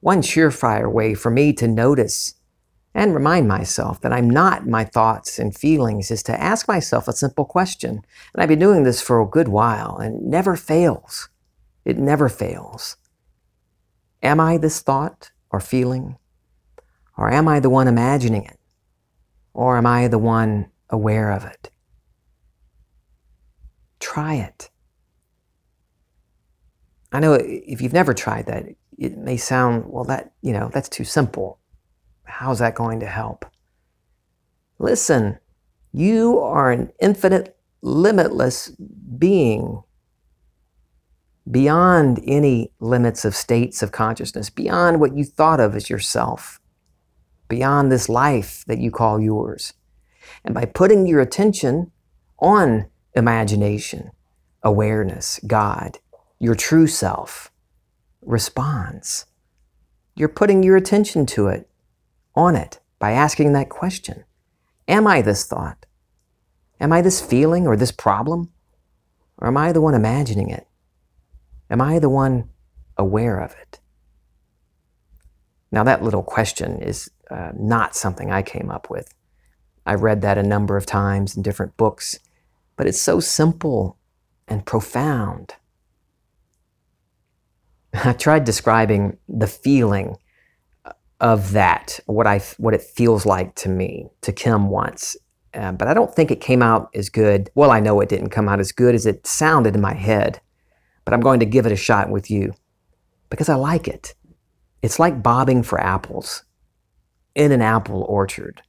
One 0.01 0.21
surefire 0.21 0.93
way 0.93 1.15
for 1.15 1.31
me 1.31 1.55
to 1.55 1.67
notice 1.67 2.35
and 2.95 3.15
remind 3.15 3.49
myself 3.49 4.01
that 4.03 4.13
I'm 4.13 4.31
not 4.31 4.69
my 4.69 4.85
thoughts 4.85 5.39
and 5.39 5.57
feelings 5.57 6.11
is 6.11 6.23
to 6.25 6.41
ask 6.41 6.69
myself 6.69 7.09
a 7.09 7.13
simple 7.13 7.45
question. 7.45 8.03
And 8.35 8.43
I've 8.43 8.49
been 8.49 8.59
doing 8.61 8.85
this 8.85 9.01
for 9.01 9.21
a 9.21 9.27
good 9.27 9.49
while 9.49 9.97
and 9.97 10.17
it 10.17 10.23
never 10.23 10.55
fails. 10.55 11.31
It 11.85 11.99
never 11.99 12.29
fails. 12.29 12.97
Am 14.25 14.41
I 14.41 14.57
this 14.57 14.81
thought 14.81 15.31
or 15.51 15.61
feeling? 15.61 16.17
Or 17.17 17.31
am 17.31 17.47
I 17.47 17.61
the 17.61 17.71
one 17.71 17.87
imagining 17.87 18.45
it? 18.45 18.59
Or 19.53 19.77
am 19.77 19.87
I 19.87 20.09
the 20.09 20.19
one 20.19 20.71
aware 20.91 21.31
of 21.31 21.45
it? 21.45 21.71
Try 24.01 24.35
it. 24.35 24.71
I 27.13 27.21
know 27.21 27.35
if 27.35 27.81
you've 27.81 27.93
never 27.93 28.15
tried 28.15 28.47
that, 28.47 28.65
it 28.99 29.17
may 29.17 29.37
sound, 29.37 29.85
well, 29.87 30.05
that, 30.05 30.33
you 30.43 30.53
know, 30.53 30.71
that's 30.73 30.89
too 30.89 31.05
simple. 31.05 31.61
How's 32.25 32.59
that 32.59 32.75
going 32.75 33.01
to 33.01 33.07
help? 33.07 33.45
Listen, 34.79 35.39
you 35.93 36.41
are 36.41 36.73
an 36.73 36.93
infinite, 37.01 37.57
limitless 37.83 38.71
being 38.71 39.83
beyond 41.51 42.21
any 42.25 42.73
limits 42.81 43.25
of 43.25 43.37
states 43.37 43.83
of 43.83 43.93
consciousness, 43.93 44.51
beyond 44.51 45.01
what 45.01 45.17
you 45.17 45.25
thought 45.25 45.61
of 45.61 45.75
as 45.75 45.91
yourself, 45.91 46.61
beyond 47.49 47.93
this 47.93 48.09
life 48.09 48.65
that 48.67 48.79
you 48.79 48.91
call 48.91 49.21
yours. 49.21 49.75
And 50.45 50.55
by 50.55 50.65
putting 50.65 51.07
your 51.07 51.21
attention 51.21 51.93
on 52.39 52.87
imagination, 53.15 54.11
awareness, 54.63 55.39
God, 55.47 55.99
your 56.39 56.55
true 56.55 56.87
self 56.87 57.51
responds. 58.23 59.27
You're 60.17 60.29
putting 60.29 60.63
your 60.63 60.77
attention 60.77 61.27
to 61.27 61.49
it, 61.49 61.69
on 62.35 62.57
it, 62.57 62.81
by 62.99 63.13
asking 63.13 63.53
that 63.53 63.69
question 63.69 64.25
Am 64.89 65.07
I 65.07 65.23
this 65.23 65.47
thought? 65.47 65.87
Am 66.81 66.93
I 66.93 67.03
this 67.03 67.21
feeling 67.21 67.67
or 67.67 67.77
this 67.77 67.93
problem? 67.93 68.51
Or 69.39 69.49
am 69.49 69.57
I 69.57 69.73
the 69.73 69.81
one 69.81 69.95
imagining 69.95 70.51
it? 70.51 70.67
Am 71.71 71.81
I 71.81 71.99
the 71.99 72.09
one 72.09 72.51
aware 72.97 73.41
of 73.41 73.53
it? 73.61 73.81
Now, 75.71 75.83
that 75.85 76.03
little 76.03 76.23
question 76.23 76.81
is 76.81 77.11
uh, 77.31 77.51
not 77.59 77.97
something 77.97 78.31
I 78.31 78.43
came 78.43 78.71
up 78.71 78.91
with. 78.91 79.13
I 79.87 79.95
read 79.95 80.23
that 80.23 80.39
a 80.39 80.43
number 80.43 80.77
of 80.77 80.87
times 80.87 81.37
in 81.37 81.43
different 81.43 81.77
books, 81.77 82.19
but 82.77 82.87
it's 82.87 83.01
so 83.01 83.21
simple 83.21 83.99
and 84.47 84.65
profound. 84.65 85.55
I 87.95 88.13
tried 88.13 88.45
describing 88.45 89.19
the 89.29 89.47
feeling 89.47 90.17
of 91.21 91.53
that, 91.53 92.01
what 92.07 92.27
I 92.27 92.41
what 92.59 92.75
it 92.75 92.83
feels 92.83 93.25
like 93.25 93.55
to 93.57 93.69
me, 93.69 94.09
to 94.21 94.33
Kim 94.33 94.69
once, 94.69 95.17
uh, 95.55 95.73
but 95.73 95.89
I 95.89 95.95
don't 95.95 96.15
think 96.15 96.31
it 96.31 96.41
came 96.41 96.63
out 96.63 96.91
as 96.95 97.09
good. 97.09 97.51
Well, 97.55 97.71
I 97.71 97.81
know 97.81 98.01
it 98.01 98.09
didn't 98.09 98.31
come 98.31 98.49
out 98.49 98.61
as 98.61 98.73
good 98.73 98.95
as 98.95 99.07
it 99.07 99.27
sounded 99.27 99.75
in 99.75 99.81
my 99.81 99.95
head 99.95 100.41
but 101.05 101.15
I'm 101.15 101.21
going 101.21 101.41
to 101.41 101.47
give 101.47 101.67
it 101.67 101.73
a 101.73 101.77
shot 101.77 102.11
with 102.11 102.31
you 102.31 102.55
because 103.31 103.49
I 103.49 103.55
like 103.55 103.89
it. 103.89 104.15
It's 104.83 104.99
like 104.99 105.23
bobbing 105.23 105.63
for 105.63 105.81
apples 105.81 106.45
in 107.35 107.53
an 107.53 107.63
apple 107.63 108.03
orchard. 108.03 108.63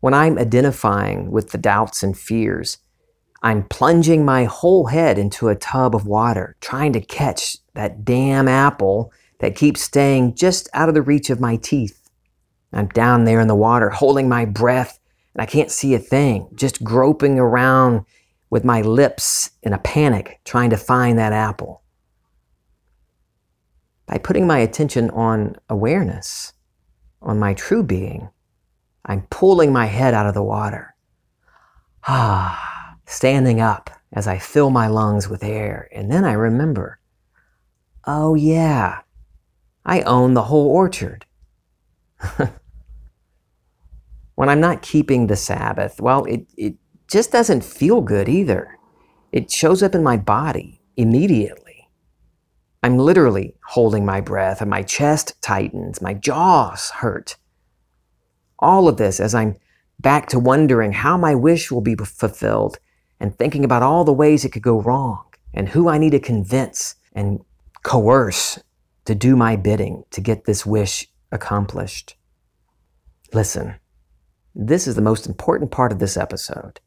When 0.00 0.14
I'm 0.14 0.38
identifying 0.38 1.30
with 1.30 1.50
the 1.50 1.58
doubts 1.58 2.02
and 2.02 2.18
fears, 2.18 2.78
I'm 3.42 3.64
plunging 3.64 4.24
my 4.24 4.44
whole 4.44 4.86
head 4.86 5.18
into 5.18 5.48
a 5.48 5.54
tub 5.54 5.94
of 5.94 6.06
water, 6.06 6.56
trying 6.60 6.92
to 6.92 7.00
catch 7.00 7.56
that 7.74 8.04
damn 8.04 8.48
apple 8.48 9.12
that 9.38 9.56
keeps 9.56 9.80
staying 9.80 10.34
just 10.34 10.68
out 10.74 10.88
of 10.88 10.94
the 10.94 11.02
reach 11.02 11.30
of 11.30 11.40
my 11.40 11.56
teeth. 11.56 12.08
I'm 12.72 12.88
down 12.88 13.24
there 13.24 13.40
in 13.40 13.48
the 13.48 13.54
water, 13.54 13.90
holding 13.90 14.28
my 14.28 14.44
breath, 14.44 14.98
and 15.34 15.42
I 15.42 15.46
can't 15.46 15.70
see 15.70 15.94
a 15.94 15.98
thing, 15.98 16.48
just 16.54 16.84
groping 16.84 17.38
around 17.38 18.04
with 18.50 18.64
my 18.64 18.82
lips 18.82 19.50
in 19.62 19.72
a 19.72 19.78
panic 19.78 20.40
trying 20.44 20.70
to 20.70 20.76
find 20.76 21.18
that 21.18 21.32
apple. 21.32 21.82
By 24.06 24.18
putting 24.18 24.46
my 24.46 24.58
attention 24.58 25.08
on 25.10 25.56
awareness, 25.68 26.52
on 27.22 27.38
my 27.38 27.54
true 27.54 27.84
being, 27.84 28.28
I'm 29.06 29.22
pulling 29.30 29.72
my 29.72 29.86
head 29.86 30.14
out 30.14 30.26
of 30.26 30.34
the 30.34 30.42
water. 30.42 30.94
Ah, 32.06 32.96
standing 33.06 33.60
up 33.60 33.90
as 34.12 34.26
I 34.26 34.38
fill 34.38 34.70
my 34.70 34.88
lungs 34.88 35.28
with 35.28 35.44
air. 35.44 35.88
And 35.92 36.10
then 36.10 36.24
I 36.24 36.32
remember, 36.32 36.98
oh 38.04 38.34
yeah, 38.34 39.00
I 39.84 40.00
own 40.02 40.34
the 40.34 40.42
whole 40.42 40.68
orchard. 40.68 41.24
when 44.34 44.48
I'm 44.48 44.60
not 44.60 44.82
keeping 44.82 45.28
the 45.28 45.36
Sabbath, 45.36 46.00
well, 46.00 46.24
it, 46.24 46.46
it 46.56 46.74
just 47.10 47.32
doesn't 47.32 47.64
feel 47.64 48.00
good 48.00 48.28
either. 48.28 48.78
It 49.32 49.50
shows 49.50 49.82
up 49.82 49.94
in 49.94 50.02
my 50.02 50.16
body 50.16 50.80
immediately. 50.96 51.88
I'm 52.82 52.98
literally 52.98 53.54
holding 53.66 54.04
my 54.06 54.20
breath 54.20 54.60
and 54.60 54.70
my 54.70 54.82
chest 54.82 55.40
tightens, 55.42 56.00
my 56.00 56.14
jaws 56.14 56.90
hurt. 56.90 57.36
All 58.58 58.88
of 58.88 58.96
this 58.96 59.20
as 59.20 59.34
I'm 59.34 59.56
back 59.98 60.28
to 60.28 60.38
wondering 60.38 60.92
how 60.92 61.18
my 61.18 61.34
wish 61.34 61.70
will 61.70 61.82
be 61.82 61.94
fulfilled 61.94 62.78
and 63.18 63.36
thinking 63.36 63.64
about 63.64 63.82
all 63.82 64.04
the 64.04 64.12
ways 64.12 64.44
it 64.44 64.50
could 64.50 64.62
go 64.62 64.80
wrong 64.80 65.24
and 65.52 65.68
who 65.68 65.88
I 65.88 65.98
need 65.98 66.10
to 66.10 66.20
convince 66.20 66.94
and 67.12 67.40
coerce 67.82 68.58
to 69.04 69.14
do 69.14 69.36
my 69.36 69.56
bidding 69.56 70.04
to 70.10 70.20
get 70.20 70.44
this 70.44 70.64
wish 70.64 71.08
accomplished. 71.32 72.16
Listen, 73.32 73.76
this 74.54 74.86
is 74.86 74.94
the 74.94 75.02
most 75.02 75.26
important 75.26 75.70
part 75.70 75.92
of 75.92 75.98
this 75.98 76.16
episode. 76.16 76.80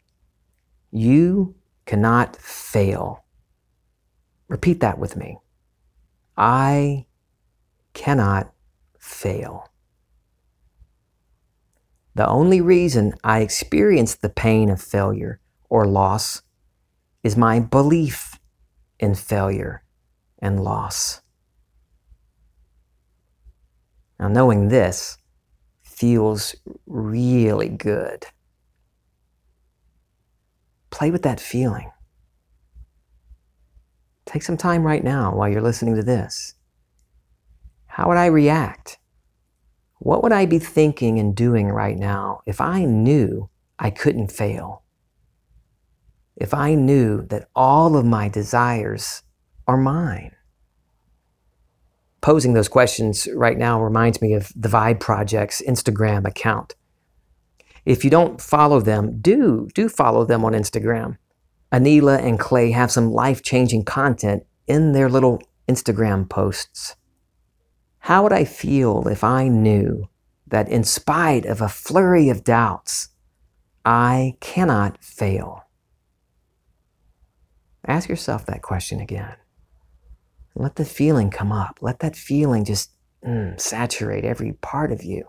You 0.95 1.55
cannot 1.87 2.35
fail. 2.35 3.25
Repeat 4.47 4.79
that 4.81 4.99
with 4.99 5.15
me. 5.15 5.39
I 6.37 7.07
cannot 7.93 8.53
fail. 8.99 9.71
The 12.13 12.27
only 12.27 12.61
reason 12.61 13.15
I 13.23 13.39
experience 13.39 14.13
the 14.13 14.29
pain 14.29 14.69
of 14.69 14.79
failure 14.79 15.39
or 15.67 15.87
loss 15.87 16.43
is 17.23 17.35
my 17.35 17.59
belief 17.59 18.39
in 18.99 19.15
failure 19.15 19.83
and 20.37 20.63
loss. 20.63 21.21
Now, 24.19 24.27
knowing 24.27 24.67
this 24.67 25.17
feels 25.81 26.55
really 26.85 27.69
good. 27.69 28.27
Play 30.93 31.09
with 31.09 31.23
that 31.23 31.39
feeling. 31.39 31.89
Take 34.27 34.43
some 34.43 34.57
time 34.57 34.85
right 34.85 35.03
now 35.03 35.33
while 35.33 35.49
you're 35.49 35.59
listening 35.59 35.95
to 35.95 36.03
this. 36.03 36.53
How 37.87 38.07
would 38.07 38.17
I 38.17 38.27
react? 38.27 38.99
What 39.97 40.21
would 40.21 40.31
I 40.31 40.45
be 40.45 40.59
thinking 40.59 41.17
and 41.17 41.35
doing 41.35 41.69
right 41.69 41.97
now 41.97 42.41
if 42.45 42.61
I 42.61 42.85
knew 42.85 43.49
I 43.79 43.89
couldn't 43.89 44.31
fail? 44.31 44.83
If 46.35 46.53
I 46.53 46.75
knew 46.75 47.25
that 47.25 47.49
all 47.55 47.97
of 47.97 48.05
my 48.05 48.29
desires 48.29 49.23
are 49.67 49.77
mine? 49.77 50.35
Posing 52.21 52.53
those 52.53 52.69
questions 52.69 53.27
right 53.33 53.57
now 53.57 53.81
reminds 53.81 54.21
me 54.21 54.35
of 54.35 54.53
the 54.55 54.69
Vibe 54.69 54.99
Project's 54.99 55.59
Instagram 55.67 56.27
account. 56.27 56.75
If 57.85 58.03
you 58.03 58.09
don't 58.09 58.39
follow 58.39 58.79
them, 58.79 59.19
do 59.21 59.67
do 59.73 59.89
follow 59.89 60.25
them 60.25 60.45
on 60.45 60.53
Instagram. 60.53 61.17
Anila 61.71 62.23
and 62.23 62.39
Clay 62.39 62.71
have 62.71 62.91
some 62.91 63.11
life-changing 63.11 63.83
content 63.83 64.43
in 64.67 64.91
their 64.91 65.09
little 65.09 65.41
Instagram 65.67 66.29
posts. 66.29 66.95
How 67.99 68.23
would 68.23 68.33
I 68.33 68.45
feel 68.45 69.07
if 69.07 69.23
I 69.23 69.47
knew 69.47 70.07
that 70.47 70.69
in 70.69 70.83
spite 70.83 71.45
of 71.45 71.61
a 71.61 71.69
flurry 71.69 72.29
of 72.29 72.43
doubts, 72.43 73.09
I 73.83 74.35
cannot 74.39 75.03
fail? 75.03 75.63
Ask 77.85 78.07
yourself 78.07 78.45
that 78.45 78.61
question 78.61 78.99
again. 78.99 79.35
Let 80.55 80.75
the 80.75 80.85
feeling 80.85 81.31
come 81.31 81.51
up. 81.51 81.79
Let 81.81 81.99
that 81.99 82.15
feeling 82.15 82.63
just 82.65 82.91
mm, 83.25 83.59
saturate 83.59 84.23
every 84.23 84.53
part 84.53 84.91
of 84.91 85.03
you. 85.03 85.25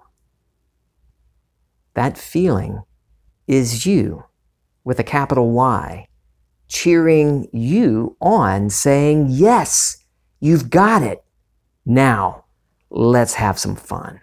That 1.94 2.18
feeling 2.18 2.82
is 3.46 3.86
you 3.86 4.24
with 4.82 4.98
a 4.98 5.04
capital 5.04 5.50
Y, 5.50 6.06
cheering 6.68 7.48
you 7.52 8.16
on, 8.20 8.70
saying, 8.70 9.28
Yes, 9.30 10.04
you've 10.40 10.70
got 10.70 11.02
it. 11.02 11.24
Now, 11.86 12.44
let's 12.90 13.34
have 13.34 13.58
some 13.58 13.76
fun. 13.76 14.20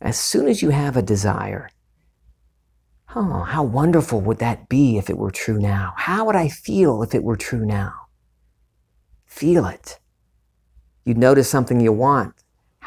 As 0.00 0.18
soon 0.18 0.46
as 0.46 0.62
you 0.62 0.70
have 0.70 0.96
a 0.96 1.02
desire, 1.02 1.70
oh, 3.14 3.40
how 3.40 3.62
wonderful 3.62 4.20
would 4.20 4.38
that 4.38 4.68
be 4.68 4.98
if 4.98 5.10
it 5.10 5.18
were 5.18 5.30
true 5.30 5.58
now? 5.58 5.94
How 5.96 6.24
would 6.26 6.36
I 6.36 6.48
feel 6.48 7.02
if 7.02 7.14
it 7.14 7.24
were 7.24 7.36
true 7.36 7.64
now? 7.64 7.92
Feel 9.24 9.66
it. 9.66 9.98
You'd 11.04 11.18
notice 11.18 11.48
something 11.48 11.80
you 11.80 11.92
want. 11.92 12.34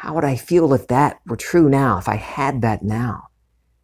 How 0.00 0.14
would 0.14 0.24
I 0.24 0.34
feel 0.34 0.72
if 0.72 0.86
that 0.86 1.20
were 1.26 1.36
true 1.36 1.68
now, 1.68 1.98
if 1.98 2.08
I 2.08 2.16
had 2.16 2.62
that 2.62 2.82
now, 2.82 3.28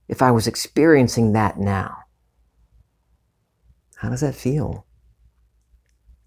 if 0.09 0.23
I 0.23 0.31
was 0.31 0.47
experiencing 0.47 1.35
that 1.35 1.59
now? 1.59 1.95
How 3.97 4.09
does 4.09 4.23
that 4.23 4.35
feel? 4.35 4.87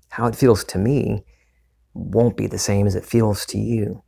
How 0.10 0.28
it 0.28 0.36
feels 0.36 0.64
to 0.66 0.78
me 0.78 1.24
won't 1.96 2.38
be 2.38 2.46
the 2.46 2.60
same 2.60 2.86
as 2.86 2.94
it 2.94 3.04
feels 3.04 3.48
to 3.48 3.58
you. 3.58 4.04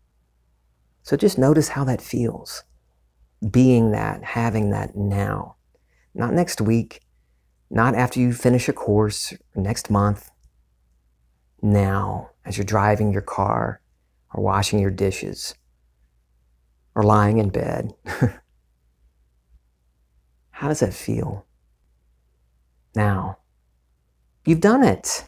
So 1.01 1.17
just 1.17 1.39
notice 1.39 1.69
how 1.69 1.83
that 1.85 1.99
feels. 1.99 2.63
Being 3.49 3.89
that, 3.89 4.23
having 4.23 4.69
that 4.69 4.95
now. 4.95 5.55
Not 6.13 6.35
next 6.35 6.61
week, 6.61 7.01
not 7.71 7.95
after 7.95 8.19
you 8.19 8.33
finish 8.33 8.69
a 8.69 8.73
course, 8.73 9.33
next 9.55 9.89
month. 9.89 10.29
Now, 11.59 12.29
as 12.45 12.55
you're 12.55 12.65
driving 12.65 13.11
your 13.11 13.23
car, 13.23 13.81
or 14.31 14.43
washing 14.43 14.77
your 14.77 14.91
dishes, 14.91 15.55
or 17.01 17.03
lying 17.03 17.39
in 17.39 17.49
bed. 17.49 17.93
how 20.51 20.67
does 20.67 20.81
that 20.81 20.93
feel? 20.93 21.45
Now, 22.95 23.39
you've 24.45 24.61
done 24.61 24.83
it. 24.83 25.27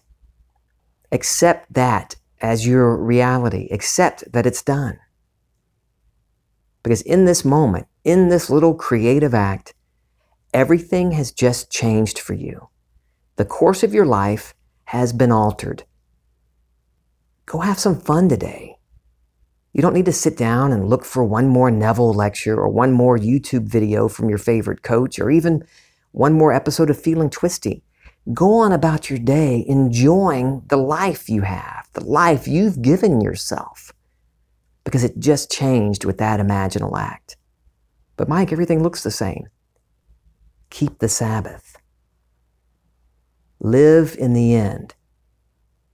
Accept 1.11 1.73
that 1.73 2.15
as 2.41 2.67
your 2.67 2.95
reality. 2.95 3.67
Accept 3.71 4.31
that 4.31 4.45
it's 4.45 4.61
done. 4.61 4.99
Because 6.83 7.01
in 7.01 7.25
this 7.25 7.43
moment, 7.45 7.87
in 8.03 8.29
this 8.29 8.49
little 8.49 8.75
creative 8.75 9.33
act, 9.33 9.73
everything 10.53 11.11
has 11.13 11.31
just 11.31 11.71
changed 11.71 12.19
for 12.19 12.33
you. 12.33 12.69
The 13.37 13.45
course 13.45 13.83
of 13.83 13.93
your 13.93 14.05
life 14.05 14.53
has 14.85 15.13
been 15.13 15.31
altered. 15.31 15.85
Go 17.45 17.59
have 17.59 17.79
some 17.79 17.99
fun 17.99 18.29
today. 18.29 18.77
You 19.73 19.81
don't 19.81 19.95
need 19.95 20.05
to 20.05 20.13
sit 20.13 20.37
down 20.37 20.71
and 20.71 20.87
look 20.87 21.03
for 21.03 21.23
one 21.23 21.47
more 21.47 21.71
Neville 21.71 22.13
lecture 22.13 22.55
or 22.55 22.69
one 22.69 22.91
more 22.91 23.17
YouTube 23.17 23.63
video 23.63 24.07
from 24.07 24.29
your 24.29 24.37
favorite 24.37 24.83
coach 24.83 25.17
or 25.17 25.31
even 25.31 25.65
one 26.11 26.33
more 26.33 26.53
episode 26.53 26.91
of 26.91 27.01
Feeling 27.01 27.31
Twisty. 27.31 27.83
Go 28.33 28.53
on 28.53 28.71
about 28.71 29.09
your 29.09 29.17
day 29.17 29.65
enjoying 29.67 30.61
the 30.67 30.77
life 30.77 31.27
you 31.27 31.41
have, 31.41 31.89
the 31.93 32.03
life 32.05 32.47
you've 32.47 32.83
given 32.83 33.19
yourself, 33.19 33.91
because 34.83 35.03
it 35.03 35.17
just 35.17 35.51
changed 35.51 36.05
with 36.05 36.19
that 36.19 36.39
imaginal 36.39 36.97
act. 36.97 37.35
But, 38.15 38.29
Mike, 38.29 38.51
everything 38.51 38.83
looks 38.83 39.01
the 39.01 39.11
same. 39.11 39.47
Keep 40.69 40.99
the 40.99 41.09
Sabbath. 41.09 41.77
Live 43.59 44.15
in 44.19 44.33
the 44.33 44.53
end. 44.53 44.93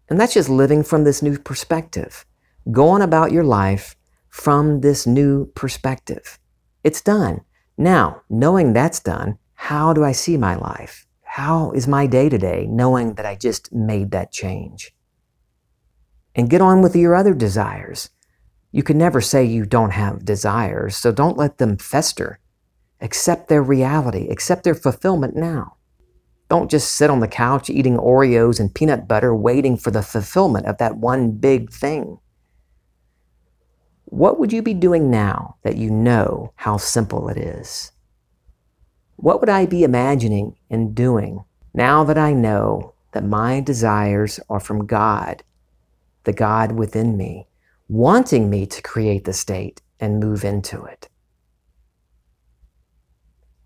And 0.09 0.19
that's 0.19 0.33
just 0.33 0.49
living 0.49 0.83
from 0.83 1.05
this 1.05 1.21
new 1.21 1.39
perspective. 1.39 2.25
Going 2.71 3.01
about 3.01 3.31
your 3.31 3.45
life 3.45 3.95
from 4.27 4.81
this 4.81 5.07
new 5.07 5.45
perspective. 5.55 6.37
It's 6.83 7.01
done. 7.01 7.41
Now, 7.77 8.21
knowing 8.29 8.73
that's 8.73 8.99
done, 8.99 9.37
how 9.55 9.93
do 9.93 10.03
I 10.03 10.11
see 10.11 10.35
my 10.35 10.55
life? 10.55 11.07
How 11.23 11.71
is 11.71 11.87
my 11.87 12.05
day 12.05 12.27
today 12.27 12.67
knowing 12.69 13.13
that 13.13 13.25
I 13.25 13.35
just 13.35 13.73
made 13.73 14.11
that 14.11 14.33
change? 14.33 14.93
And 16.35 16.49
get 16.49 16.59
on 16.59 16.81
with 16.81 16.97
your 16.97 17.15
other 17.15 17.33
desires. 17.33 18.09
You 18.71 18.83
can 18.83 18.97
never 18.97 19.21
say 19.21 19.45
you 19.45 19.65
don't 19.65 19.91
have 19.91 20.25
desires, 20.25 20.97
so 20.97 21.11
don't 21.11 21.37
let 21.37 21.59
them 21.59 21.77
fester. 21.77 22.39
Accept 23.01 23.47
their 23.47 23.63
reality, 23.63 24.27
accept 24.27 24.63
their 24.63 24.75
fulfillment 24.75 25.35
now. 25.35 25.77
Don't 26.49 26.69
just 26.69 26.91
sit 26.91 27.09
on 27.09 27.21
the 27.21 27.27
couch 27.27 27.69
eating 27.69 27.97
Oreos 27.97 28.59
and 28.59 28.75
peanut 28.75 29.07
butter 29.07 29.33
waiting 29.33 29.77
for 29.77 29.91
the 29.91 30.03
fulfillment 30.03 30.65
of 30.65 30.77
that 30.79 30.97
one 30.97 31.31
big 31.31 31.71
thing. 31.71 32.19
What 34.09 34.39
would 34.39 34.51
you 34.51 34.63
be 34.63 34.73
doing 34.73 35.11
now 35.11 35.57
that 35.61 35.77
you 35.77 35.91
know 35.91 36.51
how 36.55 36.77
simple 36.77 37.29
it 37.29 37.37
is? 37.37 37.91
What 39.17 39.39
would 39.39 39.49
I 39.49 39.67
be 39.67 39.83
imagining 39.83 40.55
and 40.67 40.95
doing 40.95 41.43
now 41.75 42.03
that 42.05 42.17
I 42.17 42.33
know 42.33 42.95
that 43.11 43.23
my 43.23 43.59
desires 43.59 44.39
are 44.49 44.59
from 44.59 44.87
God, 44.87 45.43
the 46.23 46.33
God 46.33 46.71
within 46.71 47.17
me, 47.17 47.49
wanting 47.87 48.49
me 48.49 48.65
to 48.65 48.81
create 48.81 49.25
the 49.25 49.33
state 49.33 49.83
and 49.99 50.19
move 50.19 50.43
into 50.43 50.83
it? 50.85 51.07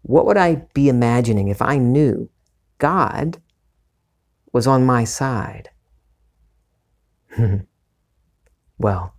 What 0.01 0.25
would 0.25 0.35
I 0.35 0.67
be 0.73 0.89
imagining 0.89 1.47
if 1.47 1.61
I 1.61 1.77
knew 1.77 2.29
God 2.79 3.41
was 4.51 4.67
on 4.67 4.85
my 4.85 5.05
side? 5.05 5.69
well, 8.77 9.13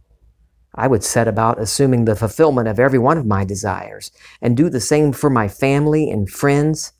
I 0.75 0.89
would 0.89 1.05
set 1.05 1.29
about 1.29 1.61
assuming 1.61 2.05
the 2.05 2.17
fulfillment 2.17 2.67
of 2.69 2.81
every 2.81 2.99
one 2.99 3.17
of 3.17 3.27
my 3.27 3.45
desires 3.45 4.11
and 4.41 4.57
do 4.57 4.69
the 4.69 4.81
same 4.81 5.13
for 5.13 5.31
my 5.31 5.47
family 5.47 6.11
and 6.11 6.29
friends. 6.29 6.93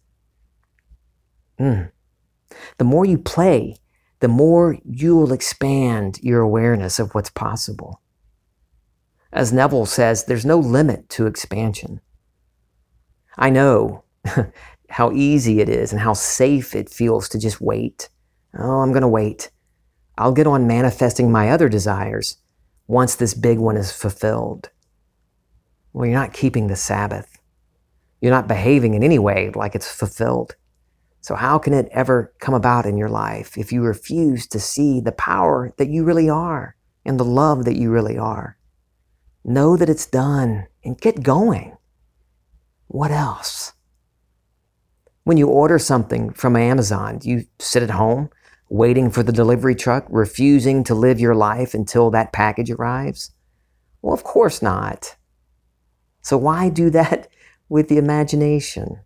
Mm. 1.59 1.91
The 2.79 2.85
more 2.85 3.05
you 3.05 3.19
play, 3.19 3.77
the 4.21 4.29
more 4.29 4.79
you'll 4.85 5.33
expand 5.33 6.21
your 6.23 6.41
awareness 6.41 6.99
of 6.99 7.15
what's 7.15 7.31
possible. 7.31 8.01
As 9.33 9.53
Neville 9.53 9.87
says, 9.87 10.25
there's 10.25 10.47
no 10.47 10.59
limit 10.59 11.09
to 11.11 11.27
expansion. 11.27 12.01
I 13.37 13.51
know 13.51 14.05
how 14.89 15.11
easy 15.11 15.61
it 15.61 15.69
is 15.69 15.91
and 15.91 16.01
how 16.01 16.13
safe 16.13 16.77
it 16.77 16.89
feels 16.89 17.29
to 17.31 17.39
just 17.39 17.61
wait. 17.61 18.09
Oh, 18.57 18.79
I'm 18.79 18.93
going 18.93 19.03
to 19.03 19.09
wait. 19.09 19.51
I'll 20.17 20.33
get 20.33 20.47
on 20.47 20.69
manifesting 20.69 21.33
my 21.33 21.51
other 21.51 21.69
desires 21.69 22.37
once 22.87 23.15
this 23.15 23.35
big 23.35 23.59
one 23.59 23.77
is 23.77 23.93
fulfilled. 23.93 24.71
Well, 25.93 26.07
you're 26.07 26.19
not 26.19 26.33
keeping 26.33 26.67
the 26.67 26.77
Sabbath. 26.77 27.39
You're 28.21 28.33
not 28.33 28.49
behaving 28.49 28.95
in 28.95 29.03
any 29.03 29.19
way 29.19 29.51
like 29.55 29.75
it's 29.75 29.91
fulfilled. 29.91 30.57
So, 31.21 31.35
how 31.35 31.59
can 31.59 31.73
it 31.73 31.89
ever 31.91 32.35
come 32.41 32.55
about 32.55 32.85
in 32.85 32.99
your 32.99 33.09
life 33.09 33.57
if 33.57 33.73
you 33.73 33.83
refuse 33.83 34.47
to 34.49 34.61
see 34.61 35.01
the 35.01 35.13
power 35.13 35.73
that 35.79 35.89
you 35.89 36.05
really 36.05 36.29
are 36.29 36.77
and 37.05 37.19
the 37.19 37.25
love 37.25 37.65
that 37.65 37.77
you 37.77 37.91
really 37.91 38.19
are? 38.19 38.59
Know 39.45 39.77
that 39.77 39.89
it's 39.89 40.07
done 40.07 40.67
and 40.85 41.01
get 41.01 41.23
going. 41.23 41.77
What 42.89 43.11
else? 43.11 43.73
When 45.25 45.39
you 45.39 45.49
order 45.49 45.79
something 45.79 46.31
from 46.33 46.57
Amazon, 46.57 47.21
you 47.23 47.47
sit 47.59 47.83
at 47.83 47.91
home 47.91 48.29
waiting 48.75 49.09
for 49.09 49.23
the 49.23 49.33
delivery 49.33 49.75
truck, 49.75 50.05
refusing 50.09 50.83
to 50.83 50.95
live 50.95 51.21
your 51.21 51.35
life 51.35 51.75
until 51.75 52.11
that 52.11 52.33
package 52.33 52.71
arrives? 52.73 53.31
Well, 54.03 54.13
of 54.13 54.25
course 54.25 54.61
not. 54.61 55.17
So, 56.23 56.37
why 56.37 56.71
do 56.71 56.91
that 56.91 57.29
with 57.69 57.89
the 57.89 57.99
imagination? 57.99 59.01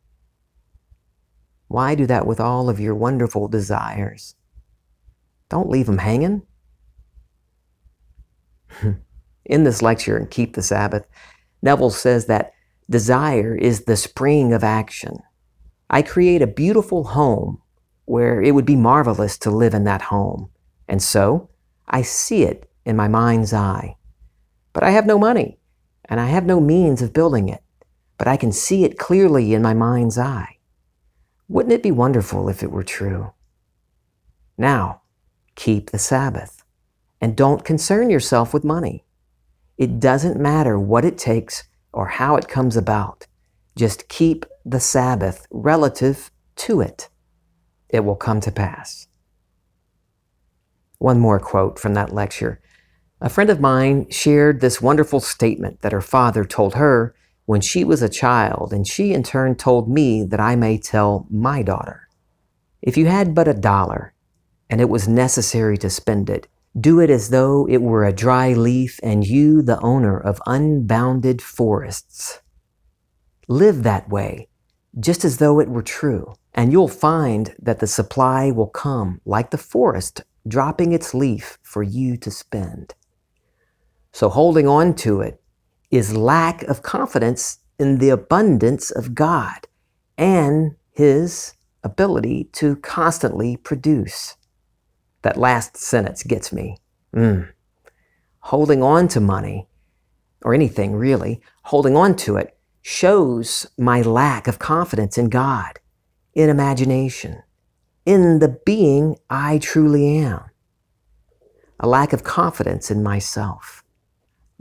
Why 1.68 1.94
do 1.94 2.06
that 2.06 2.26
with 2.26 2.40
all 2.40 2.70
of 2.70 2.80
your 2.80 2.94
wonderful 2.94 3.46
desires? 3.46 4.34
Don't 5.50 5.68
leave 5.68 5.86
them 5.86 5.98
hanging. 5.98 6.42
In 9.44 9.64
this 9.64 9.82
lecture, 9.82 10.16
and 10.16 10.30
Keep 10.30 10.54
the 10.54 10.62
Sabbath, 10.62 11.06
Neville 11.60 11.90
says 11.90 12.26
that 12.26 12.52
desire 12.88 13.54
is 13.54 13.84
the 13.84 13.96
spring 13.96 14.54
of 14.54 14.64
action. 14.64 15.18
I 15.90 16.00
create 16.02 16.40
a 16.40 16.46
beautiful 16.46 17.04
home 17.04 17.60
where 18.08 18.40
it 18.40 18.54
would 18.54 18.64
be 18.64 18.76
marvelous 18.76 19.36
to 19.36 19.50
live 19.50 19.74
in 19.74 19.84
that 19.84 20.00
home. 20.02 20.48
And 20.88 21.02
so 21.02 21.50
I 21.86 22.02
see 22.02 22.42
it 22.42 22.70
in 22.84 22.96
my 22.96 23.06
mind's 23.06 23.52
eye. 23.52 23.96
But 24.72 24.82
I 24.82 24.90
have 24.90 25.04
no 25.04 25.18
money, 25.18 25.58
and 26.06 26.18
I 26.18 26.26
have 26.26 26.46
no 26.46 26.58
means 26.58 27.02
of 27.02 27.12
building 27.12 27.48
it, 27.48 27.62
but 28.16 28.26
I 28.26 28.38
can 28.38 28.50
see 28.50 28.84
it 28.84 28.98
clearly 28.98 29.52
in 29.52 29.60
my 29.60 29.74
mind's 29.74 30.18
eye. 30.18 30.56
Wouldn't 31.48 31.72
it 31.72 31.82
be 31.82 31.90
wonderful 31.90 32.48
if 32.48 32.62
it 32.62 32.70
were 32.70 32.82
true? 32.82 33.32
Now, 34.56 35.02
keep 35.54 35.90
the 35.90 35.98
Sabbath 35.98 36.64
and 37.20 37.36
don't 37.36 37.64
concern 37.64 38.08
yourself 38.08 38.54
with 38.54 38.64
money. 38.64 39.04
It 39.76 40.00
doesn't 40.00 40.40
matter 40.40 40.78
what 40.78 41.04
it 41.04 41.18
takes 41.18 41.64
or 41.92 42.06
how 42.06 42.36
it 42.36 42.48
comes 42.48 42.76
about. 42.76 43.26
Just 43.76 44.08
keep 44.08 44.46
the 44.64 44.80
Sabbath 44.80 45.46
relative 45.50 46.30
to 46.56 46.80
it. 46.80 47.08
It 47.88 48.00
will 48.00 48.16
come 48.16 48.40
to 48.40 48.52
pass. 48.52 49.08
One 50.98 51.20
more 51.20 51.38
quote 51.38 51.78
from 51.78 51.94
that 51.94 52.12
lecture. 52.12 52.60
A 53.20 53.28
friend 53.28 53.50
of 53.50 53.60
mine 53.60 54.10
shared 54.10 54.60
this 54.60 54.82
wonderful 54.82 55.20
statement 55.20 55.80
that 55.80 55.92
her 55.92 56.00
father 56.00 56.44
told 56.44 56.74
her 56.74 57.14
when 57.46 57.60
she 57.60 57.82
was 57.82 58.02
a 58.02 58.08
child, 58.08 58.72
and 58.72 58.86
she 58.86 59.14
in 59.14 59.22
turn 59.22 59.54
told 59.54 59.88
me 59.88 60.22
that 60.22 60.40
I 60.40 60.54
may 60.54 60.76
tell 60.76 61.26
my 61.30 61.62
daughter. 61.62 62.08
If 62.82 62.96
you 62.96 63.06
had 63.06 63.34
but 63.34 63.48
a 63.48 63.54
dollar, 63.54 64.12
and 64.68 64.80
it 64.80 64.88
was 64.88 65.08
necessary 65.08 65.78
to 65.78 65.88
spend 65.88 66.28
it, 66.28 66.46
do 66.78 67.00
it 67.00 67.10
as 67.10 67.30
though 67.30 67.66
it 67.68 67.80
were 67.80 68.04
a 68.04 68.12
dry 68.12 68.52
leaf 68.52 69.00
and 69.02 69.26
you 69.26 69.62
the 69.62 69.80
owner 69.80 70.18
of 70.18 70.42
unbounded 70.46 71.40
forests. 71.40 72.40
Live 73.48 73.82
that 73.82 74.08
way, 74.08 74.48
just 75.00 75.24
as 75.24 75.38
though 75.38 75.58
it 75.58 75.70
were 75.70 75.82
true, 75.82 76.34
and 76.58 76.72
you'll 76.72 76.88
find 76.88 77.54
that 77.60 77.78
the 77.78 77.86
supply 77.86 78.50
will 78.50 78.66
come 78.66 79.20
like 79.24 79.52
the 79.52 79.56
forest 79.56 80.22
dropping 80.48 80.90
its 80.90 81.14
leaf 81.14 81.56
for 81.62 81.84
you 81.84 82.16
to 82.16 82.32
spend. 82.32 82.94
So 84.12 84.28
holding 84.28 84.66
on 84.66 84.94
to 84.96 85.20
it 85.20 85.40
is 85.92 86.16
lack 86.16 86.64
of 86.64 86.82
confidence 86.82 87.60
in 87.78 87.98
the 87.98 88.08
abundance 88.08 88.90
of 88.90 89.14
God 89.14 89.68
and 90.16 90.74
His 90.90 91.54
ability 91.84 92.48
to 92.54 92.74
constantly 92.74 93.56
produce. 93.56 94.36
That 95.22 95.36
last 95.36 95.76
sentence 95.76 96.24
gets 96.24 96.52
me. 96.52 96.78
Mm. 97.14 97.52
Holding 98.40 98.82
on 98.82 99.06
to 99.08 99.20
money, 99.20 99.68
or 100.42 100.54
anything 100.54 100.96
really, 100.96 101.40
holding 101.62 101.96
on 101.96 102.16
to 102.16 102.34
it 102.34 102.58
shows 102.82 103.68
my 103.78 104.02
lack 104.02 104.48
of 104.48 104.58
confidence 104.58 105.16
in 105.16 105.28
God, 105.28 105.78
in 106.38 106.48
imagination, 106.48 107.42
in 108.06 108.38
the 108.38 108.60
being 108.64 109.16
I 109.28 109.58
truly 109.58 110.18
am. 110.18 110.44
A 111.80 111.88
lack 111.88 112.12
of 112.12 112.22
confidence 112.22 112.92
in 112.92 113.02
myself. 113.02 113.82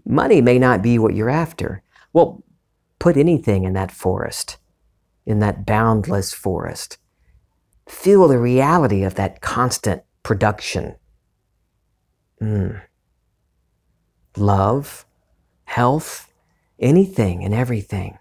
Money 0.03 0.41
may 0.41 0.57
not 0.57 0.81
be 0.81 0.97
what 0.97 1.13
you're 1.13 1.29
after. 1.29 1.83
Well, 2.13 2.43
put 2.97 3.15
anything 3.15 3.63
in 3.63 3.73
that 3.73 3.91
forest, 3.91 4.57
in 5.23 5.37
that 5.41 5.67
boundless 5.67 6.33
forest. 6.33 6.97
Feel 7.87 8.27
the 8.27 8.39
reality 8.39 9.03
of 9.03 9.13
that 9.13 9.41
constant 9.41 10.01
production. 10.23 10.95
Mm. 12.41 12.81
Love, 14.35 15.05
health, 15.65 16.33
anything 16.79 17.43
and 17.43 17.53
everything 17.53 18.17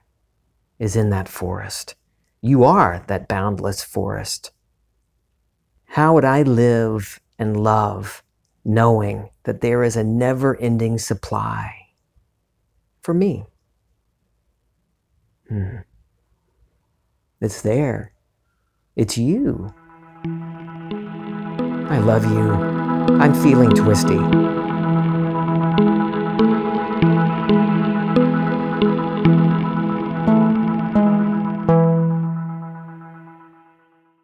is 0.78 0.94
in 0.94 1.08
that 1.08 1.26
forest. 1.26 1.94
You 2.46 2.62
are 2.62 3.02
that 3.09 3.26
boundless 3.26 3.82
forest. 3.82 4.52
How 5.87 6.14
would 6.14 6.24
I 6.24 6.42
live 6.42 7.18
and 7.40 7.56
love 7.56 8.22
knowing 8.64 9.30
that 9.42 9.61
there 9.62 9.82
is 9.82 9.96
a 9.96 10.04
never 10.04 10.56
ending 10.61 10.98
supply 10.98 11.72
for 13.00 13.14
me. 13.14 13.46
Hmm. 15.48 15.78
It's 17.40 17.62
there. 17.62 18.12
It's 18.96 19.16
you. 19.16 19.72
I 21.88 21.98
love 21.98 22.24
you. 22.24 22.52
I'm 23.20 23.35
feeling 23.35 23.70
twisty. 23.70 24.65